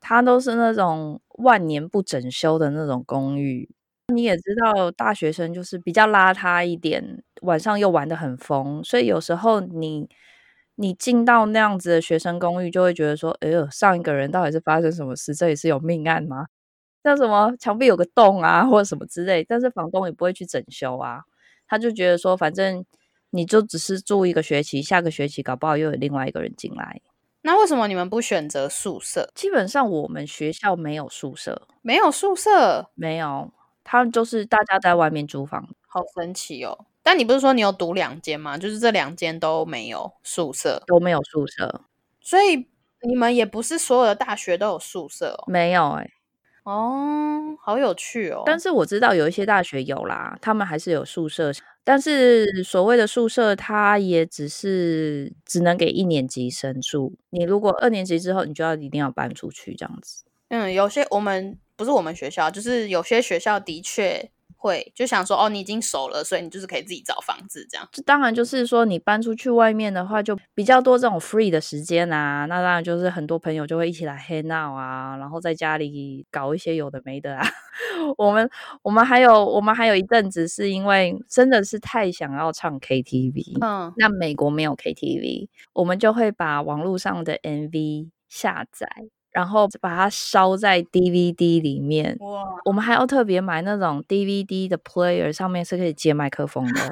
[0.00, 3.68] 它都是那种万年不整修的那种公寓。
[4.12, 10.08] 你也知道，大学生就是比较邋遢一点，晚上又玩得很疯，所以有时候你
[10.76, 15.34] 你进到那样子的学生公寓，就会觉得说，哎呦，上一个人到底是发生什么事？
[15.34, 16.46] 这里是有命案吗？
[17.02, 21.22] 像什么墙壁有个洞啊，或者什么之类，但是房东也不会去整修啊，
[21.66, 22.84] 他就觉得说，反正
[23.30, 27.00] 你就只是住一个学期，下个学期搞不好又有另外一个人进来。
[27.42, 29.30] 那为什么你们不选择宿舍？
[29.34, 33.50] 基本上我们学校没有宿舍，没有宿舍，没有，
[33.84, 35.68] 他们就是大家在外面租房。
[35.86, 36.86] 好神奇哦！
[37.02, 38.58] 但你不是说你有读两间吗？
[38.58, 41.82] 就是这两间都没有宿舍，都没有宿舍，
[42.20, 42.66] 所以
[43.00, 45.44] 你们也不是所有的大学都有宿舍哦。
[45.46, 46.10] 没有哎、
[46.68, 48.42] 哦，好有趣哦！
[48.44, 51.50] 但是我知道有一些大学有啦，他们还是有宿舍，
[51.82, 57.14] 但是所谓的宿舍，它也只是只能给一年级生住。
[57.30, 60.24] 你如果二年级之后，你就要一定要搬出去这样子。
[60.48, 67.88] 嗯，有些我们不是我们学校，就是有些学校的确会就想说，哦，你已经熟了，所以你就是可以自己找房子这样。
[67.92, 72.44] 这当然就是说，你搬出去外面的话，就比较多这种 free 的时间啊。
[72.46, 77.46] 那当然就是很多朋友就会一起来 hang out 啊，然后在家里搞一些有的没的啊。
[78.18, 78.50] 我们
[78.82, 88.88] 我们还有我们还有一阵子是因为真的是太想要唱 KTV，嗯，那美国没有 KTV，我们就会把网络上的 MV 下载，
[89.38, 92.16] 然后把它烧在 DVD 里面。
[92.18, 96.90] 哇，我们还要特别买那种 DVD 的 player，上面是可以接麦克风的。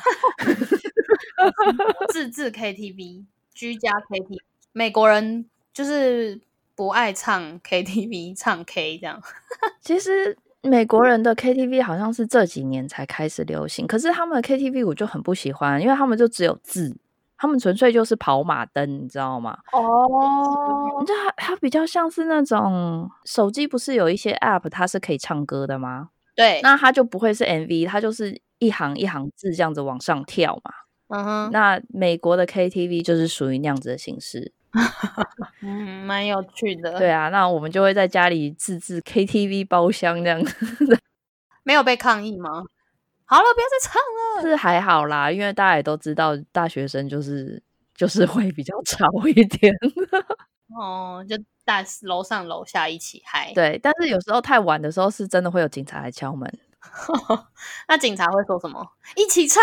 [2.14, 4.38] 自制 KTV，居家 KTV，
[4.70, 6.40] 美国人就是
[6.76, 9.20] 不爱唱 KTV，唱 K 这样。
[9.82, 16.96] 其实美国人的 KTV 好像是这几年才开始流行，可是他们的 KTV 我就很不喜欢，因为他们就只有字，
[17.38, 19.58] 他们纯粹就是跑马灯，你知道吗？
[19.72, 26.10] 哦，就它它比较像是那种手机，不是有一些 App 它是可以唱歌的吗？
[26.34, 30.70] 对，那它就不会是 MV，它就是一行一行字这样子往上跳嘛。
[31.08, 34.52] 嗯哼，那美国的 KTV 就是属于那样子的形式。
[35.62, 36.98] 嗯，蛮有趣的。
[36.98, 41.00] 对，啊，那我们就会在家里自制 KTV 包厢这样子。
[41.62, 42.64] 没有被抗议吗？
[43.26, 44.42] 好了，不要再唱了。
[44.42, 47.62] 是还好啦，因为大家也都知道，大学生就是
[47.94, 49.72] 就是会比较吵一点。
[50.76, 56.50] 哦，就大楼上楼下一起嗨。，对，但是有时候太晚的时候，是真的会有警察来敲门。
[57.88, 58.84] 那警察会说什么？
[59.16, 59.62] 一起唱。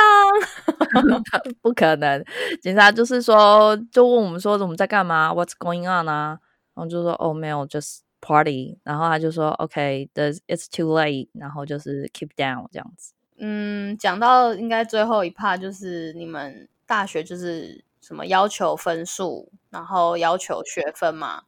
[1.61, 2.24] 不可能，
[2.61, 6.39] 警察就是说，就问我们说我们在干嘛，What's going on 啊？
[6.74, 8.78] 然后就说哦没有，just party。
[8.84, 13.14] 然后他就说 OK，the it's too late，然后就是 keep down 这样子。
[13.38, 21.43] 嗯，讲到应该最后一 part 就是你们大学就是什么要求分数，然后要求学分嘛。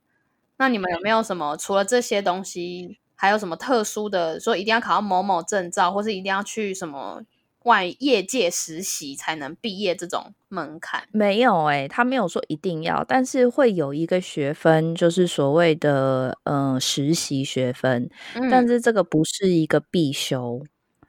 [0.57, 7.21] 那你们有没有什么除了这些东西，还有什么特殊的，说一定要考到某某证照，或是一定要去什么
[7.63, 11.03] 外业界实习才能毕业这种门槛？
[11.11, 18.09] 没有诶、他没有说一定要，但是会有一个学分，就是所谓的呃实习学分，
[18.49, 20.63] 但嗯，是这个不是一个必修。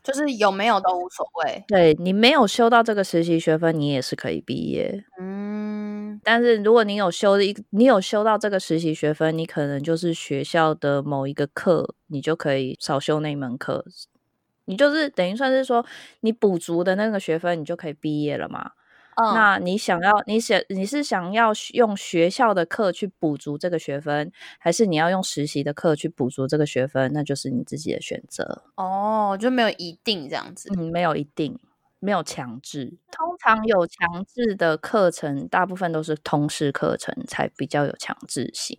[0.07, 1.65] 就是有没有都无所谓。
[1.67, 5.05] 对你没有修到这个实习学分，你也是可以毕业。
[5.21, 13.85] 嗯，但是如果你有修的一，你有修到这个实习学分，你可能就是学校的某一个课，你就可以少修那一门课。
[14.67, 15.85] 你就是等于算是说，
[16.21, 18.71] 你补足的那个学分，你就可以毕业了嘛。
[19.17, 27.13] 嗯那你想要，你想你是想要用学校的课去补足这个学分，还是你要用实习的课去补足这个学分？
[27.15, 28.63] 那就是你自己的选择。
[28.77, 30.71] 哦，就没有一定这样子。
[30.77, 31.59] 嗯，没有一定，
[31.99, 32.99] 没有强制。
[33.11, 38.79] 通常有强制的课程，大部分都是通识课程才比较有强制性。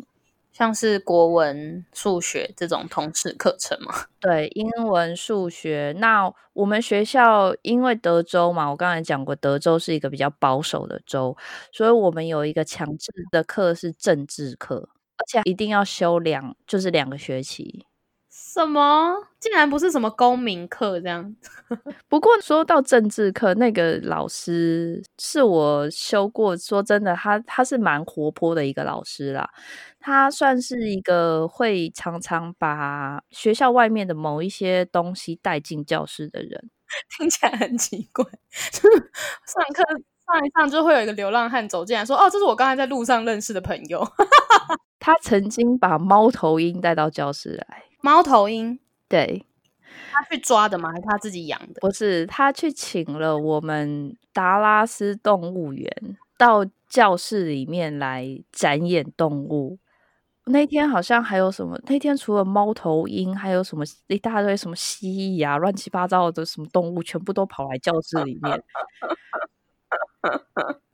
[0.58, 3.94] 像是国文、数学这种通识课程吗？
[4.20, 5.94] 对，英文、数学。
[6.00, 11.38] 那我们学校因为德州嘛，我刚才讲过，德州是一个比较保守的州，
[11.72, 17.86] 所以我们有一个强制的课是政治课，而且一定要修两，就是两个学期。
[18.58, 19.16] 什么？
[19.40, 21.36] 竟然不是什么公民课这样？
[22.10, 29.48] 不过说到政治课，那个老师是我修过，说真的，他他是蛮活泼的一个老师啦。
[30.00, 36.70] 他算是一个会常常把学校外面的某一些东西带进教室的人，
[37.16, 38.26] 听起来很奇怪。
[39.46, 39.84] 上课
[40.26, 44.04] 上一上就会有一个流浪汉走进来说：“哦，这是我刚才在路上认识的朋友。”
[45.00, 47.87] 他曾经把猫头鹰带到教室来。
[48.02, 49.46] 猫头鹰，对，
[50.12, 50.90] 他去抓的吗？
[50.92, 51.80] 还是他自己养的？
[51.82, 55.90] 不是，他去请了我们达拉斯动物园
[56.38, 59.78] 到教室里面来展演动物。
[60.46, 61.78] 那天好像还有什么？
[61.88, 68.64] 那天除了猫头鹰，还有什么一大堆什么蜥蜴啊，乱七八糟的什么动物，全部都跑来教室里面。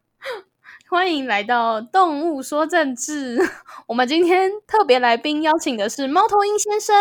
[0.94, 3.39] 欢迎来到《动物说政治》。
[3.88, 6.96] 我们今天特别来宾邀请的是猫头鹰先生。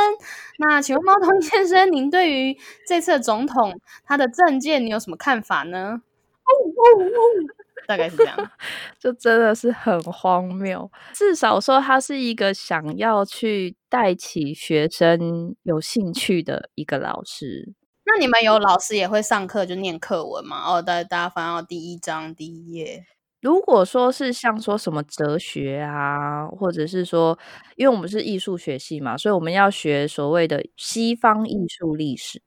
[0.56, 2.56] 那请问猫头鹰先生，您对于
[2.88, 6.00] 这次总统他的政见，你有什么看法呢？
[7.86, 8.50] 大概是这样，
[8.98, 10.90] 就真的是很荒谬。
[11.12, 17.74] 至少说他是一个想要去带起学生有兴趣的一个老师。
[18.06, 20.64] 那你们有老师也会上课就念课文吗？
[20.66, 23.04] 哦，大大家翻到第一章第一页。
[23.42, 27.38] 如果说是像说什么哲学啊，或者是说，
[27.76, 32.40] 因为我们是艺术学系嘛，所以我们要学所谓的西方艺术历史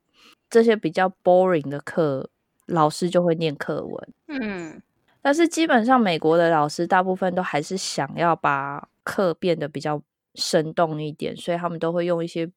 [0.49, 2.29] 这些比较 boring 的课，
[2.65, 4.13] 老师就会念课文。
[4.27, 4.81] 嗯。
[5.21, 9.99] 但是基本上，美国的老师大部分都还是想要把课变得比较
[10.35, 12.47] 生动一点，所以他们都会用一些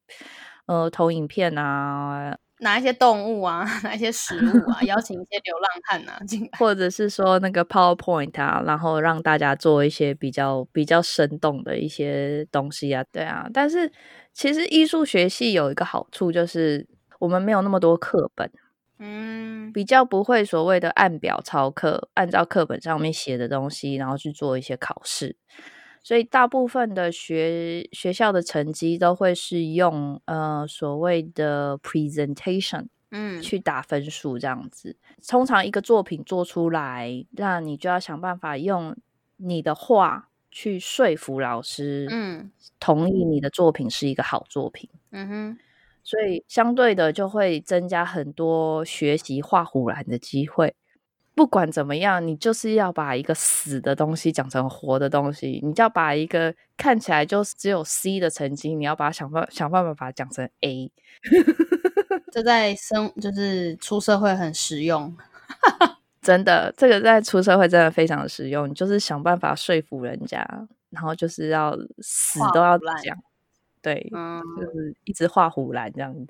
[0.67, 13.47] 呃投影片啊，拿一些动物啊， 拿一些食物啊，邀请一些流浪汉啊进来，或者是说那个 PowerPoint 啊，然后让大家做一些比较比较生动的一些东西啊，对啊。
[13.53, 13.91] 但是
[14.33, 16.87] 其实艺术学系有一个好处，就是
[17.19, 18.51] 我们没有那么多课本。
[19.01, 25.37] 嗯，比较不会所谓的按表操课，按照课本上面写的东西，然后去做一些考试。
[26.09, 34.97] 所以大部分的学学校的成绩都会是用呃所谓的 presentation，嗯，去打分数这样子。
[35.27, 38.97] 通常一个作品做出来，那你就要想办法用
[39.37, 42.49] 你的话去说服老师，嗯，
[42.79, 44.89] 同意你的作品是一个好作品。
[45.11, 45.57] 嗯哼。
[46.01, 50.73] 所以相对的就会增加很多学习画虎兰的机会。
[51.39, 55.61] 不管怎么样，你就是要把一个死的东西讲成活的东西。
[55.63, 60.91] 你就要把一个看起来就只有 C 的成绩，你要把它想办想办法把它讲成 A。
[62.33, 65.15] 这在生就是出社会很实用，
[66.21, 68.69] 真的，这个在出社会真的非常实用。
[68.69, 70.45] 你就是想办法说服人家，
[70.89, 73.17] 然后就是要死都要讲。
[73.81, 76.27] 对，嗯就是一直画虎兰这样子。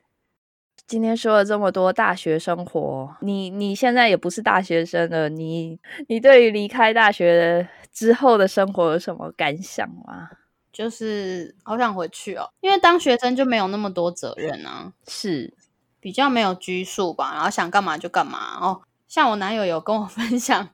[0.90, 10.32] 今天说了这么多大学生活，你你现在也不是大学生了，你你对于离开大学之后的生活有什么感想吗？
[10.74, 15.54] 就是好想回去哦，因为当学生就没有那么多责任啊，是
[16.00, 18.82] 比较没有拘束吧，然后想干嘛就干嘛哦。
[19.08, 20.68] 像我男友有跟我 分享，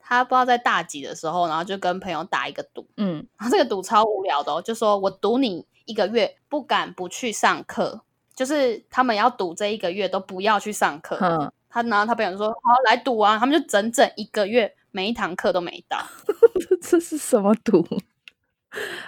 [0.00, 5.66] 他不知道在大几的时候，然后就跟朋友打一个赌，嗯，然后这个赌超无聊的，哦，就说我赌你。
[5.88, 8.02] 一个月不敢不去上课，
[8.38, 11.18] 就是他们要赌这一个月都不要去上课。
[11.20, 15.98] 嗯，他然后他朋友说：“好来赌啊！”他们就整整一个月每一堂课都没到。
[16.80, 17.84] 这是什么赌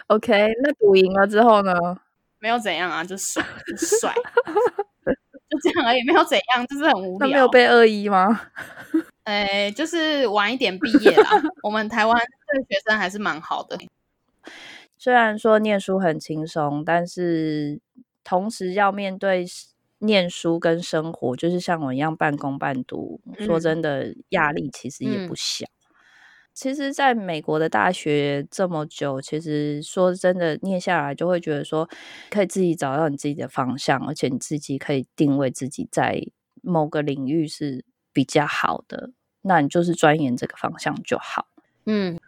[0.09, 1.73] ？OK，那赌赢了之后呢？
[2.41, 3.41] 没有怎样啊，就帅
[3.77, 4.13] 帅，
[5.49, 7.19] 就这样而已，没有怎样，就是很无聊。
[7.21, 8.41] 那没有被恶意吗？
[9.23, 11.31] 哎，就是晚一点毕业啦。
[11.63, 13.79] 我们台湾对学生还是蛮好的。
[14.99, 17.79] 虽然说念书很轻松，但是
[18.31, 19.45] 同时要面对
[19.99, 23.21] 念书跟生活，就是像我一样半工半读。
[23.41, 25.67] 说真的，压力其实也不小。
[26.55, 31.91] 其实，在美国的大学这么久，其实说真的，念下来就会觉得说，
[32.31, 36.23] 可以自己找到你自己的方向，而且你自己可以定位自己在
[36.63, 39.11] 某个领域是比较好的，
[39.43, 41.49] 那你就是钻研这个方向就好。
[41.87, 42.20] 嗯。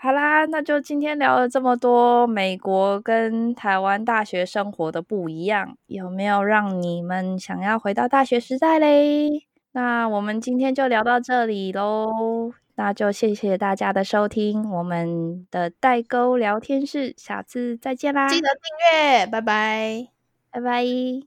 [0.00, 9.44] 好啦，那就今天聊了这么多美国跟台湾大学生活的不一样，有没有让你们想要回到大学时代嘞？
[9.72, 12.52] 那我们今天就聊到这里喽。
[12.76, 18.28] 那就谢谢大家的收听，我们的代沟聊天室，下次再见啦！
[18.28, 20.06] 记得订阅，拜拜，
[20.52, 21.26] 拜拜。